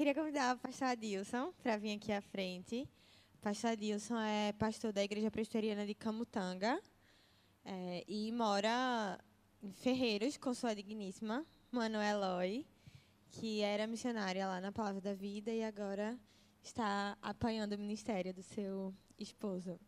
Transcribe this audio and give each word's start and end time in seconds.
queria 0.00 0.14
convidar 0.14 0.56
o 0.56 0.58
pastor 0.58 0.88
Adilson 0.88 1.52
para 1.62 1.76
vir 1.76 1.92
aqui 1.92 2.10
à 2.10 2.22
frente. 2.22 2.88
O 3.34 3.38
pastor 3.42 3.72
Adilson 3.72 4.18
é 4.18 4.50
pastor 4.54 4.94
da 4.94 5.04
Igreja 5.04 5.30
Presbiteriana 5.30 5.84
de 5.84 5.94
Camutanga 5.94 6.82
é, 7.62 8.02
e 8.08 8.32
mora 8.32 9.22
em 9.62 9.70
Ferreiros 9.74 10.38
com 10.38 10.54
sua 10.54 10.74
digníssima 10.74 11.44
Manuela 11.70 12.38
Eloy, 12.38 12.66
que 13.28 13.60
era 13.60 13.86
missionária 13.86 14.46
lá 14.46 14.58
na 14.58 14.72
Palavra 14.72 15.02
da 15.02 15.12
Vida 15.12 15.52
e 15.52 15.62
agora 15.62 16.18
está 16.62 17.14
apanhando 17.20 17.74
o 17.74 17.78
ministério 17.78 18.32
do 18.32 18.42
seu 18.42 18.94
esposo. 19.18 19.78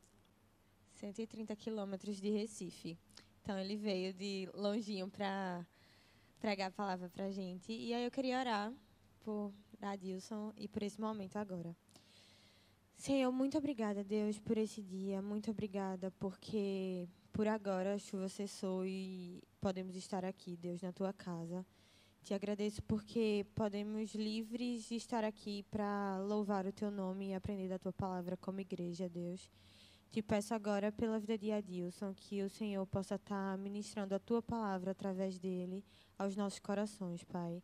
130 0.97 1.57
quilômetros 1.57 2.21
de 2.21 2.29
Recife. 2.29 2.99
Então 3.41 3.59
ele 3.59 3.77
veio 3.77 4.13
de 4.13 4.47
longinho 4.53 5.09
para 5.09 5.67
pregar 6.39 6.69
a 6.69 6.71
palavra 6.71 7.09
para 7.09 7.31
gente. 7.31 7.73
E 7.73 7.95
aí 7.95 8.05
eu 8.05 8.11
queria 8.11 8.39
orar 8.39 8.71
por 9.25 9.55
Adilson 9.83 10.53
e 10.57 10.69
por 10.69 10.83
esse 10.83 11.01
momento 11.01 11.37
agora. 11.37 11.77
Senhor, 12.97 13.33
muito 13.33 13.59
obrigada, 13.59 14.05
Deus, 14.05 14.39
por 14.39 14.56
esse 14.56 14.80
dia. 14.80 15.20
Muito 15.20 15.51
obrigada 15.51 16.11
porque 16.20 17.09
por 17.33 17.48
agora 17.48 17.95
a 17.95 17.98
chuva 17.98 18.29
cessou 18.29 18.87
e 18.87 19.42
podemos 19.61 19.97
estar 19.97 20.25
aqui, 20.25 20.56
Deus, 20.56 20.83
na 20.83 20.92
tua 20.92 21.12
casa. 21.12 21.66
Te 22.23 22.34
agradeço 22.34 22.80
porque 22.84 23.45
podemos 23.56 24.15
livres 24.15 24.84
de 24.84 24.95
estar 24.95 25.25
aqui 25.25 25.65
para 25.65 26.19
louvar 26.20 26.67
o 26.67 26.73
teu 26.73 26.91
nome 26.91 27.30
e 27.30 27.34
aprender 27.34 27.69
da 27.69 27.78
tua 27.78 27.92
palavra 27.92 28.37
como 28.37 28.61
igreja, 28.61 29.09
Deus. 29.09 29.51
Te 30.12 30.23
peço 30.23 30.55
agora 30.55 30.92
pela 30.92 31.19
vida 31.19 31.37
de 31.37 31.51
Adilson 31.51 32.14
que 32.14 32.42
o 32.42 32.48
Senhor 32.48 32.87
possa 32.87 33.17
estar 33.17 33.59
ministrando 33.59 34.14
a 34.14 34.20
tua 34.20 34.41
palavra 34.41 34.92
através 34.92 35.39
dele 35.39 35.83
aos 36.17 36.37
nossos 36.37 36.61
corações, 36.61 37.25
Pai. 37.25 37.62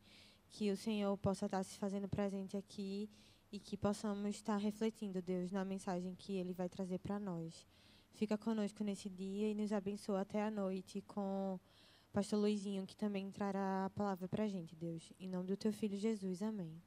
Que 0.51 0.71
o 0.71 0.77
Senhor 0.77 1.17
possa 1.19 1.47
estar 1.47 1.63
se 1.63 1.79
fazendo 1.79 2.09
presente 2.09 2.57
aqui 2.57 3.09
e 3.51 3.59
que 3.59 3.77
possamos 3.77 4.35
estar 4.35 4.57
refletindo, 4.57 5.23
Deus, 5.23 5.51
na 5.51 5.65
mensagem 5.65 6.15
que 6.15 6.35
ele 6.35 6.53
vai 6.53 6.69
trazer 6.69 6.99
para 6.99 7.19
nós. 7.19 7.67
Fica 8.15 8.37
conosco 8.37 8.83
nesse 8.83 9.09
dia 9.09 9.51
e 9.51 9.55
nos 9.55 9.73
abençoa 9.73 10.23
até 10.23 10.43
a 10.43 10.51
noite 10.51 11.01
com 11.03 11.55
o 11.55 12.13
pastor 12.13 12.41
Luizinho, 12.41 12.87
que 12.87 12.97
também 12.97 13.31
trará 13.31 13.87
a 13.87 13.91
palavra 13.91 14.27
para 14.29 14.45
a 14.45 14.49
gente, 14.49 14.75
Deus. 14.75 15.13
Em 15.21 15.29
nome 15.29 15.47
do 15.47 15.57
teu 15.57 15.73
filho 15.73 15.97
Jesus, 15.97 16.43
amém. 16.43 16.83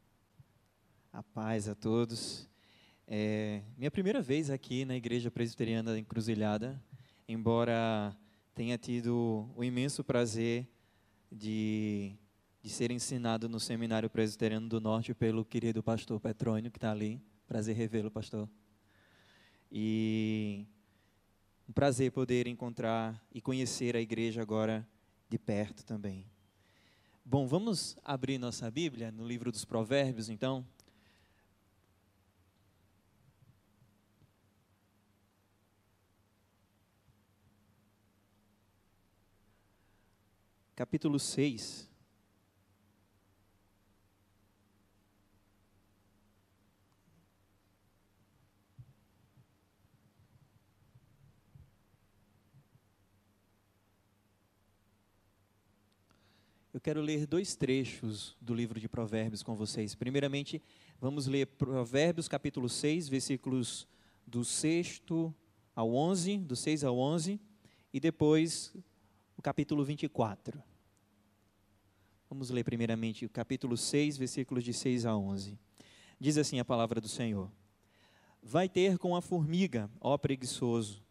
A 1.13 1.23
paz 1.23 1.67
a 1.67 1.75
todos. 1.75 2.49
É 3.07 3.63
minha 3.77 3.91
primeira 3.91 4.21
vez 4.21 4.49
aqui 4.49 4.85
na 4.85 4.95
Igreja 4.95 5.31
Presbiteriana 5.31 5.91
da 5.91 5.99
Encruzilhada, 5.99 6.81
embora 7.27 8.15
tenha 8.53 8.77
tido 8.77 9.49
o 9.55 9.63
imenso 9.63 10.03
prazer 10.03 10.67
de, 11.31 12.15
de 12.61 12.69
ser 12.69 12.91
ensinado 12.91 13.49
no 13.49 13.59
Seminário 13.59 14.09
Presbiteriano 14.09 14.69
do 14.69 14.79
Norte 14.79 15.13
pelo 15.13 15.43
querido 15.43 15.81
pastor 15.81 16.19
Petrônio, 16.19 16.69
que 16.69 16.77
está 16.77 16.91
ali. 16.91 17.21
Prazer 17.47 17.75
revê-lo, 17.75 18.11
pastor. 18.11 18.47
E 19.71 20.65
um 21.67 21.73
prazer 21.73 22.11
poder 22.11 22.47
encontrar 22.47 23.21
e 23.33 23.41
conhecer 23.41 23.95
a 23.95 24.01
igreja 24.01 24.41
agora 24.41 24.87
de 25.27 25.39
perto 25.39 25.83
também. 25.83 26.25
Bom, 27.25 27.47
vamos 27.47 27.97
abrir 28.03 28.37
nossa 28.37 28.69
Bíblia 28.69 29.11
no 29.11 29.27
livro 29.27 29.51
dos 29.51 29.65
Provérbios, 29.65 30.29
então. 30.29 30.65
capítulo 40.81 41.19
6. 41.19 41.90
Eu 56.81 56.83
quero 56.83 57.01
ler 57.01 57.27
dois 57.27 57.55
trechos 57.55 58.35
do 58.41 58.55
livro 58.55 58.79
de 58.79 58.89
Provérbios 58.89 59.43
com 59.43 59.53
vocês. 59.53 59.93
Primeiramente, 59.93 60.59
vamos 60.99 61.27
ler 61.27 61.45
Provérbios 61.45 62.27
capítulo 62.27 62.67
6, 62.67 63.07
versículos 63.07 63.87
do 64.25 64.43
6 64.43 64.99
ao 65.75 65.93
11, 65.93 66.39
do 66.39 66.55
6 66.55 66.83
ao 66.83 66.97
11, 66.97 67.39
e 67.93 67.99
depois 67.99 68.75
o 69.37 69.43
capítulo 69.43 69.85
24. 69.85 70.59
Vamos 72.27 72.49
ler 72.49 72.63
primeiramente 72.63 73.27
o 73.27 73.29
capítulo 73.29 73.77
6, 73.77 74.17
versículos 74.17 74.63
de 74.63 74.73
6 74.73 75.05
a 75.05 75.15
11. 75.15 75.59
Diz 76.19 76.35
assim 76.35 76.59
a 76.59 76.65
palavra 76.65 76.99
do 76.99 77.07
Senhor: 77.07 77.51
Vai 78.41 78.67
ter 78.67 78.97
com 78.97 79.15
a 79.15 79.21
formiga, 79.21 79.87
ó 79.99 80.17
preguiçoso, 80.17 81.03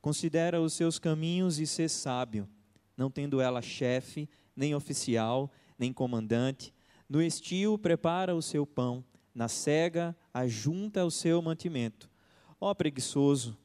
considera 0.00 0.58
os 0.58 0.72
seus 0.72 0.98
caminhos 0.98 1.58
e 1.58 1.66
sê 1.66 1.86
sábio, 1.86 2.48
não 2.96 3.10
tendo 3.10 3.42
ela 3.42 3.60
chefe, 3.60 4.26
nem 4.58 4.74
oficial, 4.74 5.50
nem 5.78 5.92
comandante. 5.92 6.74
No 7.08 7.22
estio 7.22 7.78
prepara 7.78 8.34
o 8.34 8.42
seu 8.42 8.66
pão, 8.66 9.04
na 9.32 9.46
cega 9.46 10.16
ajunta 10.34 11.04
o 11.04 11.10
seu 11.10 11.40
mantimento. 11.40 12.10
Ó 12.60 12.74
preguiçoso, 12.74 13.56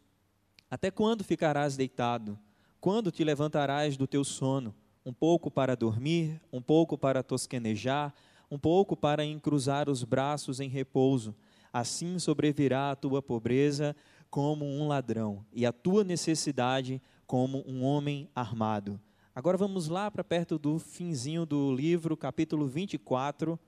até 0.69 0.91
quando 0.91 1.23
ficarás 1.23 1.75
deitado? 1.75 2.37
Quando 2.79 3.11
te 3.11 3.23
levantarás 3.23 3.97
do 3.97 4.05
teu 4.05 4.23
sono? 4.23 4.73
Um 5.03 5.11
pouco 5.11 5.49
para 5.49 5.75
dormir, 5.75 6.39
um 6.51 6.61
pouco 6.61 6.97
para 6.97 7.23
tosquenejar, 7.23 8.13
um 8.49 8.59
pouco 8.59 8.95
para 8.95 9.25
encruzar 9.25 9.89
os 9.89 10.03
braços 10.03 10.59
em 10.59 10.69
repouso. 10.69 11.35
Assim 11.71 12.19
sobrevirá 12.19 12.91
a 12.91 12.95
tua 12.95 13.21
pobreza 13.21 13.95
como 14.29 14.65
um 14.65 14.87
ladrão, 14.87 15.45
e 15.51 15.65
a 15.65 15.71
tua 15.71 16.03
necessidade 16.03 17.01
como 17.25 17.63
um 17.67 17.83
homem 17.83 18.29
armado. 18.35 18.99
Agora 19.35 19.57
vamos 19.57 19.87
lá 19.87 20.11
para 20.11 20.23
perto 20.23 20.59
do 20.59 20.77
finzinho 20.77 21.43
do 21.43 21.73
livro, 21.73 22.15
capítulo 22.15 22.67
24, 22.67 23.59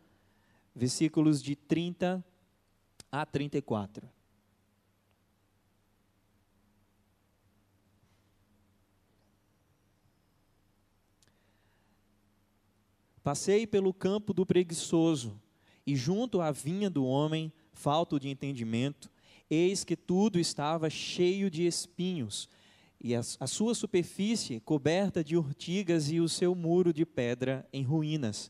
versículos 0.76 1.42
de 1.42 1.56
30 1.56 2.24
a 3.12 3.26
34. 3.26 4.08
Passei 13.24 13.66
pelo 13.66 13.92
campo 13.92 14.36
do 14.36 14.46
preguiçoso, 14.46 15.42
e 15.84 15.96
junto 15.96 16.42
à 16.42 16.52
vinha 16.52 16.92
do 16.92 17.04
homem, 17.04 17.52
falto 17.74 18.20
de 18.20 18.30
entendimento, 18.30 19.10
eis 19.50 19.84
que 19.84 19.96
tudo 19.96 20.40
estava 20.40 20.92
cheio 20.92 21.50
de 21.50 21.66
espinhos, 21.66 22.48
e 23.06 23.14
a, 23.14 23.20
a 23.40 23.46
sua 23.46 23.76
superfície 23.76 24.60
coberta 24.60 25.24
de 25.24 25.38
urtigas 25.38 26.10
e 26.10 26.20
o 26.20 26.28
seu 26.28 26.56
muro 26.56 26.92
de 26.92 27.06
pedra 27.06 27.64
em 27.72 27.84
ruínas. 27.84 28.50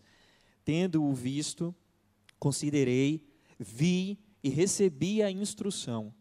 Tendo-o 0.64 1.14
visto, 1.14 1.76
considerei, 2.40 3.22
vi 3.60 4.18
e 4.42 4.48
recebi 4.48 5.22
a 5.22 5.30
instrução. 5.30 6.14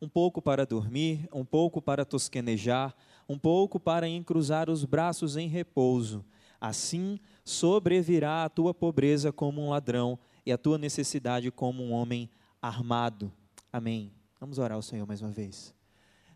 Um 0.00 0.08
pouco 0.08 0.40
para 0.40 0.64
dormir, 0.64 1.28
um 1.30 1.44
pouco 1.44 1.82
para 1.82 2.06
tosquenejar, 2.06 2.96
um 3.28 3.38
pouco 3.38 3.78
para 3.78 4.08
encruzar 4.08 4.70
os 4.70 4.86
braços 4.86 5.36
em 5.36 5.46
repouso. 5.46 6.24
Assim 6.58 7.20
sobrevirá 7.44 8.44
a 8.44 8.48
tua 8.48 8.72
pobreza 8.72 9.30
como 9.30 9.60
um 9.60 9.68
ladrão 9.68 10.18
e 10.46 10.50
a 10.50 10.56
tua 10.56 10.78
necessidade 10.78 11.50
como 11.50 11.82
um 11.82 11.92
homem 11.92 12.30
armado. 12.62 13.30
Amém. 13.70 14.10
Vamos 14.40 14.58
orar 14.58 14.76
ao 14.76 14.82
Senhor 14.82 15.06
mais 15.06 15.20
uma 15.20 15.30
vez. 15.30 15.73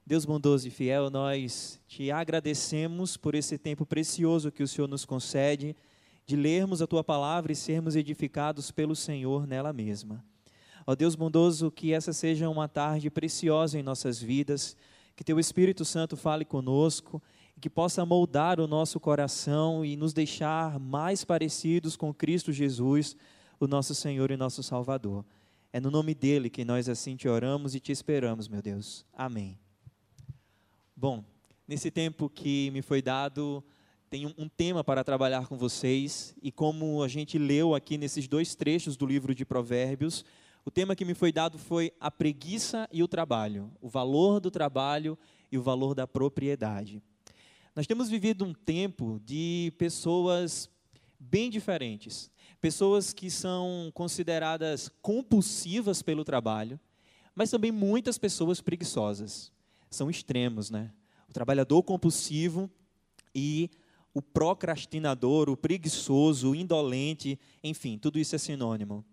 Deus 0.09 0.25
bondoso 0.25 0.67
e 0.67 0.71
fiel, 0.71 1.11
nós 1.11 1.79
te 1.87 2.11
agradecemos 2.11 3.19
por 3.19 3.35
esse 3.35 3.59
tempo 3.59 3.85
precioso 3.85 4.51
que 4.51 4.63
o 4.63 4.67
Senhor 4.67 4.89
nos 4.89 5.05
concede 5.05 5.77
de 6.25 6.35
lermos 6.35 6.81
a 6.81 6.87
tua 6.87 7.05
palavra 7.05 7.53
e 7.53 7.55
sermos 7.55 7.95
edificados 7.95 8.71
pelo 8.71 8.97
Senhor 8.97 9.47
nela 9.47 9.71
mesma. 9.71 10.25
Ó 10.87 10.95
Deus 10.95 11.15
bondoso, 11.15 11.71
que 11.71 11.93
essa 11.93 12.15
seja 12.15 12.49
uma 12.49 12.67
tarde 12.67 13.11
preciosa 13.11 13.79
em 13.79 13.83
nossas 13.83 14.19
vidas, 14.19 14.75
que 15.15 15.23
teu 15.23 15.39
Espírito 15.39 15.85
Santo 15.85 16.17
fale 16.17 16.47
conosco 16.47 17.23
que 17.61 17.69
possa 17.69 18.07
moldar 18.07 18.61
o 18.61 18.67
nosso 18.67 18.99
coração 18.99 19.85
e 19.85 19.95
nos 19.95 20.15
deixar 20.15 20.79
mais 20.79 21.23
parecidos 21.23 21.97
com 21.97 22.15
Cristo 22.15 22.51
Jesus, 22.51 23.15
o 23.61 23.67
nosso 23.67 23.95
Senhor 23.95 24.31
e 24.31 24.39
nosso 24.39 24.63
Salvador. 24.63 25.23
É 25.71 25.79
no 25.79 25.91
nome 25.91 26.15
dele 26.15 26.49
que 26.49 26.65
nós 26.65 26.89
assim 26.89 27.15
te 27.15 27.29
oramos 27.29 27.75
e 27.75 27.81
te 27.81 27.93
esperamos, 27.93 28.49
meu 28.49 28.63
Deus. 28.63 29.05
Amém. 29.13 29.59
Bom, 31.01 31.23
nesse 31.69 31.93
tempo 31.93 32.29
que 32.29 32.73
me 32.73 32.83
foi 32.83 33.01
dado, 33.01 33.63
tenho 34.11 34.35
um 34.37 34.49
tema 34.49 34.83
para 34.83 35.05
trabalhar 35.05 35.47
com 35.47 35.57
vocês, 35.57 36.35
e 36.43 36.51
como 36.51 37.05
a 37.05 37.07
gente 37.07 37.39
leu 37.39 37.73
aqui 37.73 37.97
nesses 37.97 38.27
dois 38.27 38.57
trechos 38.57 38.97
do 38.97 39.07
livro 39.07 39.33
de 39.33 39.45
Provérbios, 39.45 40.25
o 40.65 40.73
tema 40.73 40.97
que 40.97 41.05
me 41.05 41.15
foi 41.15 41.31
dado 41.31 41.57
foi 41.57 41.93
a 42.01 42.11
preguiça 42.11 42.89
e 42.91 43.01
o 43.01 43.07
trabalho, 43.07 43.71
o 43.81 43.89
valor 43.89 44.41
do 44.41 44.51
trabalho 44.51 45.17
e 45.53 45.57
o 45.57 45.63
valor 45.63 45.95
da 45.95 46.05
propriedade. 46.05 47.01
Nós 47.77 47.87
temos 47.87 48.09
vivido 48.09 48.45
um 48.45 48.53
tempo 48.53 49.21
de 49.25 49.73
pessoas 49.79 50.69
bem 51.17 51.49
diferentes, 51.49 52.29
pessoas 52.61 53.13
que 53.13 53.31
são 53.31 53.93
consideradas 53.95 54.91
compulsivas 55.01 56.03
pelo 56.03 56.25
trabalho, 56.25 56.81
mas 57.37 57.53
também 57.53 57.71
muitas 57.71 58.19
pessoas 58.19 58.61
preguiçosas. 58.61 59.57
São 59.91 60.11
extremos, 60.11 60.71
né? 60.71 60.91
O 61.29 61.33
trabalhador 61.33 61.83
compulsivo 61.83 62.71
e 63.35 63.71
o 64.15 64.23
procrastinador, 64.23 65.49
o 65.49 65.57
preguiçoso, 65.57 66.51
o 66.51 66.55
indolente, 66.55 67.39
enfim, 67.63 67.99
tudo 67.99 68.19
isso 68.19 68.35
é 68.35 68.39
sinônimo. 68.39 69.05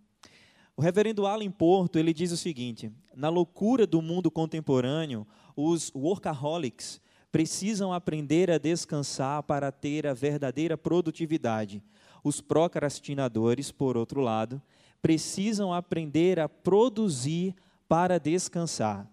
O 0.78 0.82
reverendo 0.82 1.26
Alan 1.26 1.52
Porto, 1.52 1.98
ele 1.98 2.14
diz 2.14 2.32
o 2.32 2.38
seguinte: 2.38 2.92
na 3.16 3.30
loucura 3.30 3.88
do 3.88 4.02
mundo 4.02 4.30
contemporâneo, 4.30 5.26
os 5.56 5.92
workaholics 5.96 7.00
precisam 7.32 7.94
aprender 7.94 8.50
a 8.50 8.58
descansar 8.58 9.44
para 9.44 9.72
ter 9.72 10.08
a 10.08 10.14
verdadeira 10.14 10.78
produtividade. 10.78 11.84
Os 12.24 12.42
procrastinadores, 12.42 13.72
por 13.72 13.96
outro 13.96 14.22
lado, 14.22 14.62
precisam 15.02 15.74
aprender 15.74 16.40
a 16.40 16.50
produzir 16.50 17.56
para 17.88 18.18
descansar. 18.18 19.10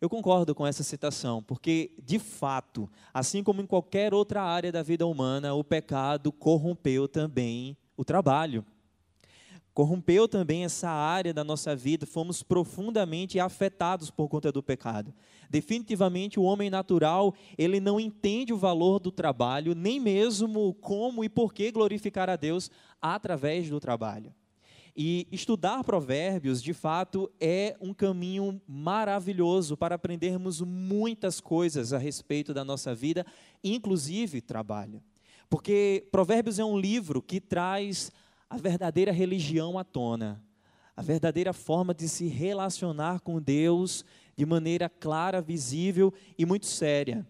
Eu 0.00 0.08
concordo 0.08 0.54
com 0.54 0.66
essa 0.66 0.82
citação, 0.82 1.42
porque, 1.42 1.92
de 2.02 2.18
fato, 2.18 2.88
assim 3.12 3.42
como 3.42 3.60
em 3.60 3.66
qualquer 3.66 4.14
outra 4.14 4.42
área 4.42 4.72
da 4.72 4.82
vida 4.82 5.06
humana, 5.06 5.52
o 5.54 5.62
pecado 5.62 6.32
corrompeu 6.32 7.06
também 7.06 7.76
o 7.96 8.04
trabalho 8.04 8.64
corrompeu 9.72 10.28
também 10.28 10.64
essa 10.64 10.90
área 10.90 11.32
da 11.32 11.44
nossa 11.44 11.74
vida, 11.74 12.06
fomos 12.06 12.42
profundamente 12.42 13.38
afetados 13.38 14.10
por 14.10 14.28
conta 14.28 14.50
do 14.52 14.62
pecado. 14.62 15.14
Definitivamente 15.48 16.38
o 16.38 16.42
homem 16.42 16.68
natural, 16.68 17.34
ele 17.56 17.80
não 17.80 17.98
entende 17.98 18.52
o 18.52 18.58
valor 18.58 18.98
do 18.98 19.10
trabalho, 19.10 19.74
nem 19.74 19.98
mesmo 19.98 20.74
como 20.74 21.24
e 21.24 21.28
por 21.28 21.54
que 21.54 21.70
glorificar 21.70 22.28
a 22.28 22.36
Deus 22.36 22.70
através 23.00 23.68
do 23.70 23.80
trabalho. 23.80 24.34
E 25.02 25.26
estudar 25.32 25.82
provérbios, 25.82 26.62
de 26.62 26.74
fato, 26.74 27.32
é 27.40 27.74
um 27.80 27.94
caminho 27.94 28.60
maravilhoso 28.68 29.74
para 29.74 29.94
aprendermos 29.94 30.60
muitas 30.60 31.40
coisas 31.40 31.94
a 31.94 31.96
respeito 31.96 32.52
da 32.52 32.66
nossa 32.66 32.94
vida, 32.94 33.24
inclusive 33.64 34.42
trabalho. 34.42 35.02
Porque 35.48 36.06
Provérbios 36.12 36.58
é 36.58 36.64
um 36.66 36.78
livro 36.78 37.22
que 37.22 37.40
traz 37.40 38.12
a 38.50 38.58
verdadeira 38.58 39.10
religião 39.10 39.78
à 39.78 39.84
tona, 39.84 40.44
a 40.94 41.00
verdadeira 41.00 41.54
forma 41.54 41.94
de 41.94 42.06
se 42.06 42.26
relacionar 42.26 43.20
com 43.20 43.40
Deus 43.40 44.04
de 44.36 44.44
maneira 44.44 44.90
clara, 44.90 45.40
visível 45.40 46.12
e 46.36 46.44
muito 46.44 46.66
séria. 46.66 47.26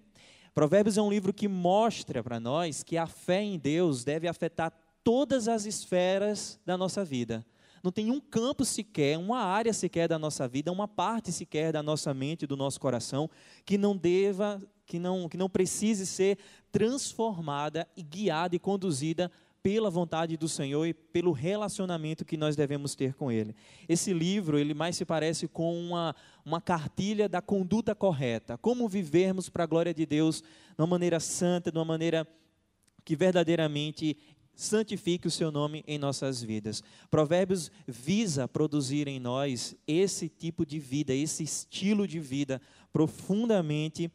Provérbios 0.53 0.99
é 0.99 1.03
um 1.03 1.09
livro 1.09 1.33
que 1.33 1.47
mostra 1.47 2.21
para 2.21 2.41
nós 2.41 2.83
que 2.83 2.97
a 2.97 3.07
fé 3.07 3.41
em 3.41 3.61
Deus 3.61 4.03
deve 4.03 4.27
afetar 4.27 4.73
todas 5.05 5.47
as 5.47 5.67
esferas 5.67 6.59
da 6.67 6.77
nossa 6.77 7.05
vida. 7.05 7.47
Não 7.83 7.91
tem 7.91 8.11
um 8.11 8.21
campo 8.21 8.65
sequer, 8.65 9.19
uma 9.19 9.41
área 9.41 9.73
sequer 9.73 10.09
da 10.09 10.19
nossa 10.19 10.47
vida, 10.47 10.71
uma 10.71 10.87
parte 10.87 11.33
sequer 11.33 11.73
da 11.73 11.83
nossa 11.83 12.13
mente, 12.13 12.47
do 12.47 12.57
nosso 12.57 12.79
coração, 12.79 13.31
que 13.65 13.79
não 13.79 13.97
deva, 13.97 14.61
que 14.87 14.99
não, 14.99 15.29
que 15.29 15.37
não 15.37 15.49
precise 15.49 16.07
ser 16.07 16.39
transformada 16.71 17.89
e 17.97 18.03
guiada 18.03 18.55
e 18.55 18.59
conduzida 18.59 19.31
pela 19.63 19.91
vontade 19.91 20.37
do 20.37 20.49
Senhor 20.49 20.87
e 20.87 20.95
pelo 20.95 21.33
relacionamento 21.33 22.25
que 22.25 22.37
nós 22.37 22.57
devemos 22.57 22.95
ter 22.95 23.15
com 23.15 23.31
Ele. 23.31 23.55
Esse 23.89 24.13
livro, 24.13 24.59
ele 24.59 24.73
mais 24.73 24.97
se 24.97 25.05
parece 25.05 25.47
com 25.47 25.79
uma, 25.79 26.15
uma 26.45 26.61
cartilha 26.61 27.29
da 27.29 27.43
conduta 27.43 27.95
correta, 27.95 28.57
como 28.59 28.89
vivermos 28.89 29.49
para 29.49 29.65
a 29.65 29.67
glória 29.67 29.93
de 29.93 30.07
Deus 30.07 30.41
de 30.43 30.47
uma 30.79 30.87
maneira 30.87 31.21
santa, 31.21 31.71
de 31.71 31.79
uma 31.79 31.85
maneira 31.85 32.27
que 33.05 33.15
verdadeiramente 33.15 34.17
santifique 34.55 35.27
o 35.27 35.31
seu 35.31 35.51
nome 35.51 35.83
em 35.87 35.99
nossas 35.99 36.43
vidas. 36.43 36.83
Provérbios 37.11 37.71
visa 37.87 38.47
produzir 38.47 39.09
em 39.09 39.19
nós 39.19 39.75
esse 39.87 40.29
tipo 40.29 40.67
de 40.67 40.79
vida, 40.79 41.15
esse 41.15 41.43
estilo 41.43 42.07
de 42.07 42.21
vida 42.21 42.61
profundamente 42.93 44.11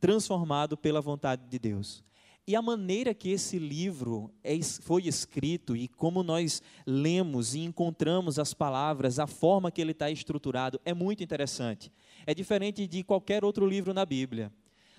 transformado 0.00 0.76
pela 0.76 1.00
vontade 1.00 1.46
de 1.48 1.58
Deus. 1.58 2.04
E 2.48 2.56
a 2.56 2.62
maneira 2.62 3.12
que 3.12 3.28
esse 3.28 3.58
livro 3.58 4.32
é, 4.42 4.58
foi 4.80 5.06
escrito 5.06 5.76
e 5.76 5.86
como 5.86 6.22
nós 6.22 6.62
lemos 6.86 7.54
e 7.54 7.60
encontramos 7.60 8.38
as 8.38 8.54
palavras, 8.54 9.18
a 9.18 9.26
forma 9.26 9.70
que 9.70 9.82
ele 9.82 9.92
está 9.92 10.10
estruturado, 10.10 10.80
é 10.82 10.94
muito 10.94 11.22
interessante. 11.22 11.92
É 12.26 12.34
diferente 12.34 12.86
de 12.86 13.04
qualquer 13.04 13.44
outro 13.44 13.66
livro 13.66 13.92
na 13.92 14.06
Bíblia. 14.06 14.50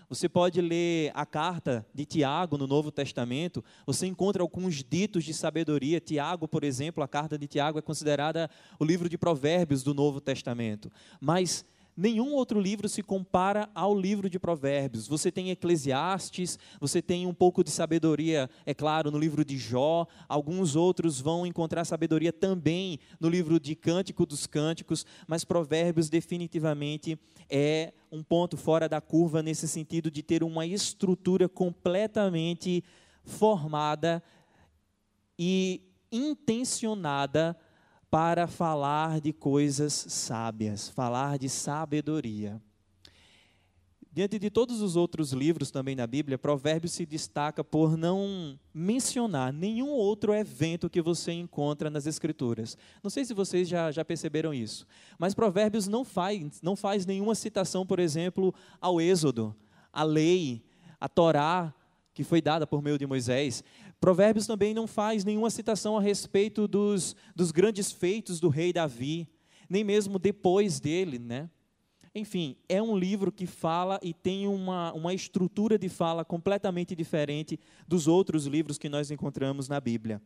Você 0.09 0.27
pode 0.27 0.59
ler 0.59 1.11
a 1.13 1.23
carta 1.23 1.85
de 1.93 2.03
Tiago 2.03 2.57
no 2.57 2.65
Novo 2.65 2.91
Testamento, 2.91 3.63
você 3.85 4.07
encontra 4.07 4.41
alguns 4.41 4.83
ditos 4.83 5.23
de 5.23 5.35
sabedoria. 5.35 5.99
Tiago, 5.99 6.47
por 6.47 6.63
exemplo, 6.63 7.03
a 7.03 7.07
carta 7.07 7.37
de 7.37 7.47
Tiago 7.47 7.77
é 7.77 7.81
considerada 7.81 8.49
o 8.79 8.83
livro 8.83 9.07
de 9.07 9.19
provérbios 9.19 9.83
do 9.83 9.93
Novo 9.93 10.19
Testamento. 10.19 10.91
Mas 11.21 11.63
Nenhum 12.01 12.33
outro 12.33 12.61
livro 12.61 12.87
se 12.87 13.03
compara 13.03 13.69
ao 13.75 13.93
livro 13.93 14.29
de 14.29 14.39
Provérbios. 14.39 15.05
Você 15.05 15.29
tem 15.29 15.49
Eclesiastes, 15.49 16.57
você 16.79 17.01
tem 17.01 17.27
um 17.27 17.33
pouco 17.33 17.61
de 17.61 17.69
sabedoria, 17.69 18.49
é 18.65 18.73
claro, 18.73 19.11
no 19.11 19.19
livro 19.19 19.43
de 19.43 19.57
Jó. 19.57 20.07
Alguns 20.25 20.77
outros 20.77 21.19
vão 21.19 21.45
encontrar 21.45 21.83
sabedoria 21.83 22.31
também 22.31 22.99
no 23.19 23.27
livro 23.27 23.59
de 23.59 23.75
Cântico 23.75 24.25
dos 24.25 24.47
Cânticos, 24.47 25.05
mas 25.27 25.43
Provérbios 25.43 26.09
definitivamente 26.09 27.19
é 27.49 27.91
um 28.09 28.23
ponto 28.23 28.55
fora 28.55 28.87
da 28.87 29.01
curva 29.01 29.43
nesse 29.43 29.67
sentido 29.67 30.09
de 30.09 30.23
ter 30.23 30.41
uma 30.41 30.65
estrutura 30.65 31.49
completamente 31.49 32.81
formada 33.25 34.23
e 35.37 35.81
intencionada 36.09 37.57
para 38.09 38.47
falar 38.47 39.21
de 39.21 39.31
coisas 39.31 39.93
sábias, 39.93 40.89
falar 40.89 41.37
de 41.37 41.47
sabedoria. 41.47 42.61
Diante 44.11 44.39
de 44.39 44.49
todos 44.49 44.81
os 44.81 44.95
outros 44.95 45.33
livros 45.33 45.69
também 45.69 45.95
na 45.95 46.07
Bíblia, 46.07 46.37
Provérbios 46.37 46.93
se 46.93 47.05
destaca 47.05 47.63
por 47.63 47.95
não 47.95 48.59
mencionar 48.73 49.53
nenhum 49.53 49.89
outro 49.89 50.33
evento 50.33 50.89
que 50.89 50.99
você 50.99 51.31
encontra 51.31 51.91
nas 51.91 52.07
Escrituras. 52.07 52.75
Não 53.03 53.09
sei 53.11 53.23
se 53.23 53.35
vocês 53.35 53.67
já, 53.67 53.91
já 53.91 54.03
perceberam 54.03 54.51
isso, 54.51 54.87
mas 55.19 55.35
Provérbios 55.35 55.87
não 55.87 56.03
faz, 56.03 56.59
não 56.63 56.75
faz 56.75 57.05
nenhuma 57.05 57.35
citação, 57.35 57.85
por 57.85 57.99
exemplo, 57.99 58.53
ao 58.81 58.99
Êxodo, 58.99 59.55
à 59.93 60.01
lei, 60.01 60.63
à 60.99 61.07
Torá, 61.07 61.71
que 62.11 62.23
foi 62.23 62.41
dada 62.41 62.65
por 62.65 62.81
meio 62.81 62.97
de 62.97 63.05
Moisés. 63.05 63.63
Provérbios 63.99 64.47
também 64.47 64.73
não 64.73 64.87
faz 64.87 65.25
nenhuma 65.25 65.49
citação 65.49 65.97
a 65.97 66.01
respeito 66.01 66.67
dos, 66.67 67.15
dos 67.35 67.51
grandes 67.51 67.91
feitos 67.91 68.39
do 68.39 68.47
rei 68.47 68.71
Davi, 68.71 69.27
nem 69.69 69.83
mesmo 69.83 70.17
depois 70.17 70.79
dele, 70.79 71.19
né? 71.19 71.49
Enfim, 72.15 72.55
é 72.67 72.81
um 72.81 72.97
livro 72.97 73.31
que 73.31 73.45
fala 73.45 73.99
e 74.01 74.13
tem 74.13 74.47
uma, 74.47 74.91
uma 74.93 75.13
estrutura 75.13 75.77
de 75.77 75.89
fala 75.89 76.25
completamente 76.25 76.95
diferente 76.95 77.59
dos 77.87 78.07
outros 78.07 78.45
livros 78.45 78.77
que 78.77 78.89
nós 78.89 79.11
encontramos 79.11 79.67
na 79.67 79.79
Bíblia. 79.79 80.21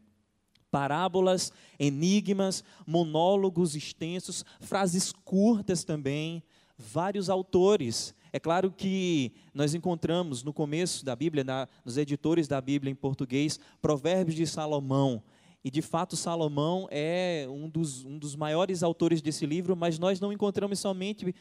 Parábolas, 0.72 1.51
enigmas, 1.77 2.63
monólogos 2.88 3.75
extensos, 3.75 4.46
frases 4.62 5.12
curtas 5.12 5.84
também, 5.84 6.42
vários 6.77 7.30
autores 7.30 8.15
é 8.36 8.40
claro 8.40 8.72
que 8.72 9.32
nós 9.54 9.75
encontramos 9.75 10.44
no 10.44 10.52
começo 10.52 11.06
da 11.06 11.16
Bíblia, 11.16 11.44
na, 11.44 11.68
nos 11.86 11.98
editores 11.98 12.48
da 12.48 12.60
Bíblia 12.60 12.92
em 12.92 12.96
português, 12.96 13.60
Provérbios 13.80 14.36
de 14.36 14.48
Salomão. 14.48 15.22
E 15.63 15.70
de 15.70 15.84
fato, 15.84 16.18
Salomão 16.18 16.88
é 16.90 17.46
um 17.48 17.70
dos, 17.70 18.04
um 18.04 18.18
dos 18.18 18.36
maiores 18.36 18.82
autores 18.82 19.22
desse 19.22 19.46
livro, 19.46 19.75
mas 19.75 20.00
nós 20.00 20.20
não 20.20 20.34
encontramos 20.34 20.80
somente 20.80 21.34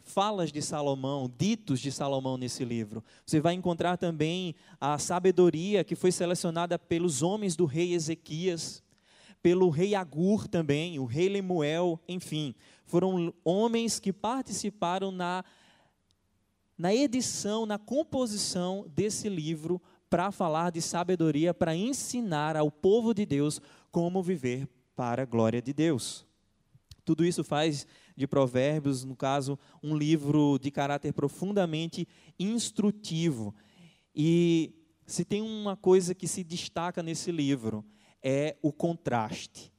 falas 0.00 0.50
de 0.50 0.60
Salomão, 0.60 1.32
ditos 1.38 1.78
de 1.78 1.92
Salomão 1.92 2.36
nesse 2.36 2.64
livro. 2.64 3.04
Você 3.24 3.38
vai 3.38 3.54
encontrar 3.54 3.96
também 3.96 4.56
a 4.80 4.98
sabedoria 4.98 5.84
que 5.84 5.94
foi 5.94 6.10
selecionada 6.10 6.76
pelos 6.76 7.22
homens 7.22 7.54
do 7.54 7.64
rei 7.64 7.94
Ezequias, 7.94 8.82
pelo 9.40 9.70
rei 9.70 9.94
Agur 9.94 10.48
também, 10.48 10.98
o 10.98 11.04
rei 11.04 11.28
Lemuel, 11.28 11.98
enfim, 12.08 12.54
foram 12.84 13.32
homens 13.44 14.00
que 14.00 14.12
participaram 14.12 15.12
na 15.12 15.44
na 16.80 16.94
edição, 16.94 17.66
na 17.66 17.78
composição 17.78 18.86
desse 18.96 19.28
livro 19.28 19.82
para 20.08 20.32
falar 20.32 20.72
de 20.72 20.80
sabedoria, 20.80 21.52
para 21.52 21.76
ensinar 21.76 22.56
ao 22.56 22.70
povo 22.70 23.12
de 23.12 23.26
Deus 23.26 23.60
como 23.92 24.22
viver 24.22 24.66
para 24.96 25.20
a 25.20 25.26
glória 25.26 25.60
de 25.60 25.74
Deus. 25.74 26.26
Tudo 27.04 27.22
isso 27.22 27.44
faz 27.44 27.86
de 28.16 28.26
Provérbios, 28.26 29.04
no 29.04 29.14
caso, 29.14 29.58
um 29.82 29.94
livro 29.94 30.58
de 30.58 30.70
caráter 30.70 31.12
profundamente 31.12 32.08
instrutivo. 32.38 33.54
E 34.14 34.72
se 35.06 35.22
tem 35.22 35.42
uma 35.42 35.76
coisa 35.76 36.14
que 36.14 36.26
se 36.26 36.42
destaca 36.42 37.02
nesse 37.02 37.30
livro, 37.30 37.84
é 38.22 38.56
o 38.62 38.72
contraste. 38.72 39.70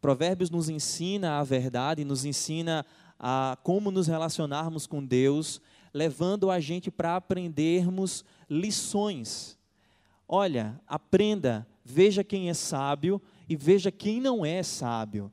Provérbios 0.00 0.50
nos 0.50 0.68
ensina 0.68 1.38
a 1.38 1.44
verdade, 1.44 2.04
nos 2.04 2.24
ensina 2.24 2.84
a 3.20 3.56
como 3.62 3.92
nos 3.92 4.08
relacionarmos 4.08 4.84
com 4.84 5.04
Deus, 5.04 5.60
levando 5.94 6.50
a 6.50 6.58
gente 6.58 6.90
para 6.90 7.14
aprendermos 7.14 8.24
lições. 8.50 9.56
Olha, 10.28 10.80
aprenda, 10.86 11.64
veja 11.84 12.24
quem 12.24 12.50
é 12.50 12.54
sábio 12.54 13.22
e 13.48 13.54
veja 13.54 13.92
quem 13.92 14.20
não 14.20 14.44
é 14.44 14.62
sábio. 14.64 15.30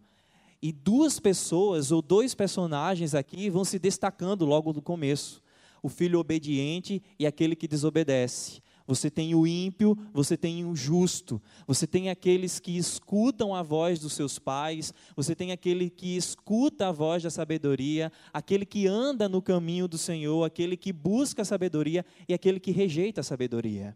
E 0.62 0.72
duas 0.72 1.20
pessoas 1.20 1.92
ou 1.92 2.04
dois 2.04 2.36
personagens 2.36 3.16
aqui 3.16 3.50
vão 3.50 3.66
se 3.66 3.80
destacando 3.80 4.46
logo 4.46 4.72
do 4.72 4.82
começo: 4.82 5.42
o 5.82 5.90
filho 5.90 6.20
obediente 6.20 7.02
e 7.18 7.26
aquele 7.26 7.56
que 7.56 7.68
desobedece. 7.68 8.62
Você 8.88 9.10
tem 9.10 9.36
o 9.36 9.46
ímpio, 9.46 9.98
você 10.14 10.36
tem 10.36 10.66
o 10.66 10.76
justo, 10.76 11.42
você 11.68 11.86
tem 11.86 12.10
aqueles 12.10 12.60
que 12.60 12.78
escutam 12.78 13.56
a 13.56 13.62
voz 13.62 14.00
dos 14.00 14.14
seus 14.14 14.40
pais, 14.40 14.94
você 15.16 15.36
tem 15.36 15.52
aquele 15.52 15.90
que 15.90 16.16
escuta 16.18 16.88
a 16.88 16.92
voz 16.92 17.24
da 17.24 17.30
sabedoria, 17.30 18.12
aquele 18.34 18.66
que 18.66 18.88
anda 18.88 19.30
no 19.30 19.42
caminho 19.42 19.88
do 19.88 19.98
Senhor, 19.98 20.44
aquele 20.44 20.76
que 20.76 20.92
busca 20.92 21.44
a 21.44 21.46
sabedoria 21.46 22.06
e 22.28 22.34
aquele 22.34 22.60
que 22.60 22.72
rejeita 22.72 23.22
a 23.22 23.24
sabedoria. 23.24 23.96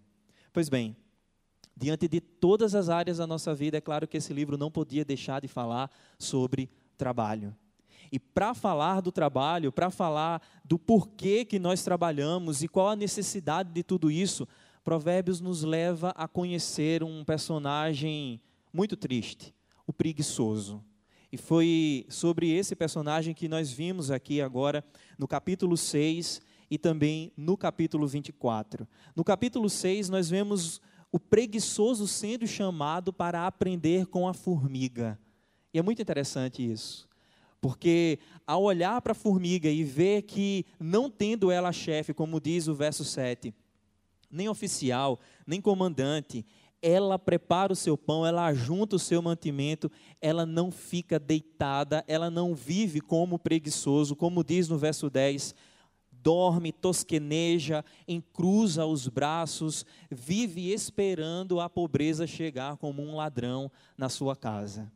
Pois 0.53 0.69
bem, 0.69 0.95
diante 1.75 2.07
de 2.07 2.21
todas 2.21 2.75
as 2.75 2.87
áreas 2.89 3.17
da 3.17 3.27
nossa 3.27 3.53
vida, 3.53 3.77
é 3.77 3.81
claro 3.81 4.07
que 4.07 4.17
esse 4.17 4.33
livro 4.33 4.57
não 4.57 4.71
podia 4.71 5.03
deixar 5.03 5.41
de 5.41 5.47
falar 5.47 5.91
sobre 6.17 6.69
trabalho. 6.97 7.55
E 8.11 8.19
para 8.19 8.53
falar 8.53 9.01
do 9.01 9.11
trabalho, 9.11 9.71
para 9.71 9.89
falar 9.89 10.41
do 10.63 10.77
porquê 10.77 11.43
que 11.43 11.59
nós 11.59 11.83
trabalhamos 11.83 12.63
e 12.63 12.67
qual 12.67 12.89
a 12.89 12.95
necessidade 12.95 13.71
de 13.71 13.83
tudo 13.83 14.09
isso, 14.09 14.47
Provérbios 14.85 15.41
nos 15.41 15.63
leva 15.63 16.11
a 16.11 16.27
conhecer 16.27 17.01
um 17.03 17.25
personagem 17.25 18.39
muito 18.71 18.95
triste, 18.95 19.51
o 19.87 19.91
preguiçoso. 19.91 20.79
E 21.31 21.37
foi 21.37 22.05
sobre 22.07 22.51
esse 22.51 22.75
personagem 22.75 23.33
que 23.33 23.47
nós 23.47 23.71
vimos 23.71 24.11
aqui 24.11 24.39
agora 24.39 24.85
no 25.17 25.27
capítulo 25.27 25.75
6 25.75 26.39
e 26.69 26.77
também 26.77 27.31
no 27.35 27.57
capítulo 27.57 28.05
24. 28.05 28.87
No 29.15 29.23
capítulo 29.23 29.71
6, 29.71 30.07
nós 30.09 30.29
vemos 30.29 30.79
o 31.11 31.19
preguiçoso 31.19 32.07
sendo 32.07 32.45
chamado 32.45 33.11
para 33.11 33.47
aprender 33.47 34.05
com 34.05 34.27
a 34.27 34.35
formiga. 34.35 35.19
E 35.73 35.79
é 35.79 35.81
muito 35.81 35.99
interessante 35.99 36.63
isso. 36.63 37.09
Porque 37.59 38.19
ao 38.45 38.61
olhar 38.61 39.01
para 39.01 39.13
a 39.13 39.15
formiga 39.15 39.67
e 39.67 39.83
ver 39.83 40.21
que, 40.21 40.63
não 40.79 41.09
tendo 41.09 41.49
ela 41.49 41.71
chefe, 41.71 42.13
como 42.13 42.39
diz 42.39 42.67
o 42.67 42.75
verso 42.75 43.03
7, 43.03 43.51
nem 44.29 44.49
oficial, 44.49 45.19
nem 45.45 45.61
comandante. 45.61 46.45
Ela 46.81 47.17
prepara 47.17 47.73
o 47.73 47.75
seu 47.75 47.97
pão, 47.97 48.25
ela 48.25 48.45
ajunta 48.45 48.95
o 48.95 48.99
seu 48.99 49.21
mantimento, 49.21 49.91
ela 50.21 50.45
não 50.45 50.71
fica 50.71 51.19
deitada, 51.19 52.03
ela 52.07 52.29
não 52.29 52.53
vive 52.53 53.01
como 53.01 53.39
preguiçoso, 53.39 54.15
como 54.15 54.43
diz 54.43 54.69
no 54.69 54.77
verso 54.77 55.09
10, 55.09 55.55
dorme, 56.11 56.71
tosqueneja, 56.71 57.85
encruza 58.07 58.85
os 58.85 59.07
braços, 59.07 59.85
vive 60.09 60.73
esperando 60.73 61.59
a 61.59 61.69
pobreza 61.69 62.25
chegar 62.25 62.77
como 62.77 63.03
um 63.03 63.15
ladrão 63.15 63.71
na 63.95 64.09
sua 64.09 64.35
casa. 64.35 64.91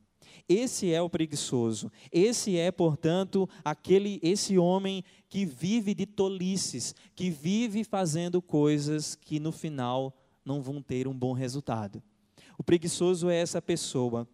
Esse 0.48 0.91
é 0.91 1.01
o 1.01 1.09
preguiçoso. 1.09 1.91
Esse 2.12 2.57
é, 2.57 2.71
portanto, 2.71 3.48
aquele 3.63 4.19
esse 4.21 4.57
homem 4.57 5.03
que 5.27 5.45
vive 5.45 5.93
de 5.93 6.05
tolices, 6.05 6.95
que 7.15 7.29
vive 7.29 7.83
fazendo 7.83 8.41
coisas 8.41 9.15
que 9.15 9.39
no 9.39 9.51
final 9.51 10.15
não 10.43 10.62
vão 10.62 10.81
ter 10.81 11.07
um 11.07 11.13
bom 11.13 11.33
resultado. 11.33 12.01
O 12.57 12.63
preguiçoso 12.63 13.29
é 13.29 13.36
essa 13.36 13.62
pessoa. 13.62 14.27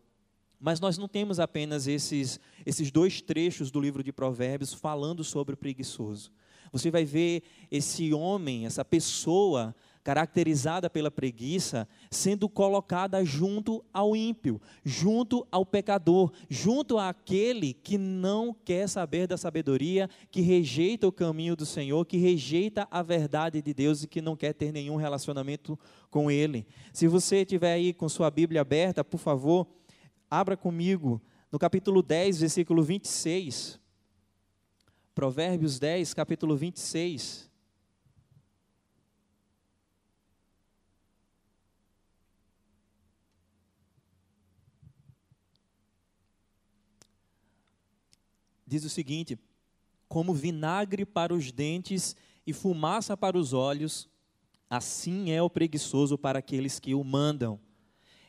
Mas 0.60 0.80
nós 0.80 0.98
não 0.98 1.08
temos 1.08 1.40
apenas 1.40 1.86
esses, 1.86 2.40
esses 2.66 2.90
dois 2.90 3.22
trechos 3.22 3.70
do 3.70 3.80
livro 3.80 4.02
de 4.02 4.12
Provérbios 4.12 4.74
falando 4.74 5.24
sobre 5.24 5.54
o 5.54 5.58
preguiçoso. 5.58 6.32
Você 6.72 6.90
vai 6.90 7.06
ver 7.06 7.44
esse 7.70 8.14
homem, 8.14 8.66
essa 8.66 8.84
pessoa 8.84 9.76
caracterizada 10.06 10.88
pela 10.88 11.10
preguiça, 11.10 11.88
sendo 12.12 12.48
colocada 12.48 13.26
junto 13.26 13.84
ao 13.92 14.16
ímpio, 14.16 14.62
junto 14.84 15.48
ao 15.52 15.66
pecador, 15.66 16.32
junto 16.48 17.00
àquele 17.00 17.74
que 17.74 17.98
não 17.98 18.54
quer 18.54 18.88
saber 18.88 19.26
da 19.26 19.36
sabedoria, 19.36 20.08
que 20.30 20.42
rejeita 20.42 21.08
o 21.08 21.12
caminho 21.12 21.56
do 21.56 21.66
Senhor, 21.66 22.06
que 22.06 22.18
rejeita 22.18 22.88
a 22.92 23.02
verdade 23.02 23.64
de 23.64 23.74
Deus 23.74 24.04
e 24.04 24.08
que 24.08 24.22
não 24.22 24.36
quer 24.36 24.54
ter 24.54 24.72
nenhum 24.72 24.96
relacionamento 24.96 25.78
com 26.12 26.30
Ele. 26.30 26.68
Se 26.94 27.08
você 27.08 27.38
estiver 27.38 27.74
aí 27.74 27.92
com 27.92 28.08
sua 28.08 28.30
Bíblia 28.30 28.62
aberta, 28.62 29.04
por 29.04 29.18
favor, 29.18 29.66
abra 30.30 30.56
comigo 30.56 31.20
no 31.52 31.58
capítulo 31.58 32.04
10, 32.04 32.42
versículo 32.42 32.84
26. 32.84 33.80
Provérbios 35.16 35.80
10, 35.80 36.14
capítulo 36.14 36.56
26. 36.56 37.45
Diz 48.76 48.84
o 48.84 48.90
seguinte: 48.90 49.40
como 50.08 50.34
vinagre 50.34 51.06
para 51.06 51.34
os 51.34 51.52
dentes 51.52 52.16
e 52.46 52.52
fumaça 52.52 53.16
para 53.16 53.38
os 53.38 53.54
olhos, 53.54 54.10
assim 54.70 55.32
é 55.32 55.42
o 55.42 55.50
preguiçoso 55.50 56.18
para 56.18 56.40
aqueles 56.40 56.80
que 56.80 56.94
o 56.94 57.04
mandam. 57.04 57.60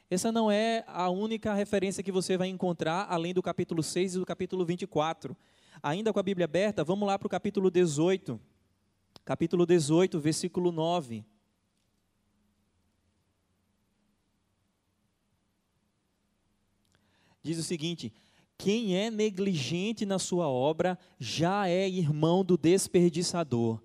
Essa 0.09 0.31
não 0.31 0.51
é 0.51 0.85
a 0.87 1.11
única 1.11 1.53
referência 1.53 2.03
que 2.03 2.13
você 2.13 2.37
vai 2.37 2.49
encontrar, 2.49 3.07
além 3.11 3.35
do 3.35 3.43
capítulo 3.43 3.83
6 3.83 4.15
e 4.15 4.19
do 4.21 4.27
capítulo 4.27 4.65
24. 4.65 5.37
Ainda 5.83 6.13
com 6.13 6.21
a 6.21 6.23
Bíblia 6.23 6.45
aberta, 6.45 6.85
vamos 6.85 7.07
lá 7.07 7.19
para 7.19 7.27
o 7.27 7.31
capítulo 7.31 7.71
18. 7.71 8.41
Capítulo 9.25 9.67
18, 9.67 10.21
versículo 10.21 10.71
9. 10.71 11.25
Diz 17.43 17.59
o 17.59 17.65
seguinte: 17.65 18.13
quem 18.59 18.97
é 18.97 19.11
negligente 19.11 20.07
na 20.07 20.19
sua 20.19 20.49
obra 20.49 20.99
já 21.19 21.69
é 21.69 21.89
irmão 21.89 22.45
do 22.45 22.57
desperdiçador. 22.57 23.81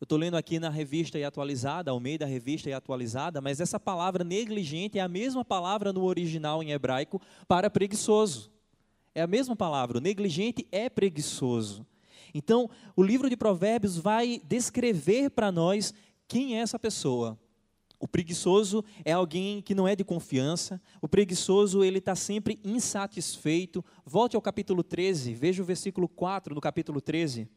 Eu 0.00 0.04
estou 0.04 0.18
lendo 0.18 0.36
aqui 0.36 0.58
na 0.58 0.68
revista 0.68 1.18
e 1.18 1.24
atualizada, 1.24 1.90
ao 1.90 1.98
meio 1.98 2.18
da 2.18 2.26
revista 2.26 2.68
e 2.68 2.72
atualizada, 2.72 3.40
mas 3.40 3.60
essa 3.60 3.80
palavra 3.80 4.22
negligente 4.22 4.98
é 4.98 5.02
a 5.02 5.08
mesma 5.08 5.44
palavra 5.44 5.92
no 5.92 6.04
original 6.04 6.62
em 6.62 6.72
hebraico 6.72 7.20
para 7.48 7.70
preguiçoso. 7.70 8.52
É 9.14 9.22
a 9.22 9.26
mesma 9.26 9.56
palavra, 9.56 10.00
negligente 10.00 10.66
é 10.70 10.90
preguiçoso. 10.90 11.86
Então, 12.34 12.68
o 12.96 13.02
livro 13.02 13.30
de 13.30 13.36
Provérbios 13.36 13.96
vai 13.96 14.42
descrever 14.44 15.30
para 15.30 15.52
nós 15.52 15.94
quem 16.26 16.58
é 16.58 16.60
essa 16.60 16.78
pessoa. 16.78 17.38
O 18.04 18.06
preguiçoso 18.06 18.84
é 19.02 19.12
alguém 19.12 19.62
que 19.62 19.74
não 19.74 19.88
é 19.88 19.96
de 19.96 20.04
confiança. 20.04 20.78
O 21.00 21.08
preguiçoso, 21.08 21.82
ele 21.82 22.00
está 22.00 22.14
sempre 22.14 22.60
insatisfeito. 22.62 23.82
Volte 24.04 24.36
ao 24.36 24.42
capítulo 24.42 24.84
13, 24.84 25.32
veja 25.32 25.62
o 25.62 25.64
versículo 25.64 26.06
4 26.06 26.54
do 26.54 26.60
capítulo 26.60 27.00
13. 27.00 27.48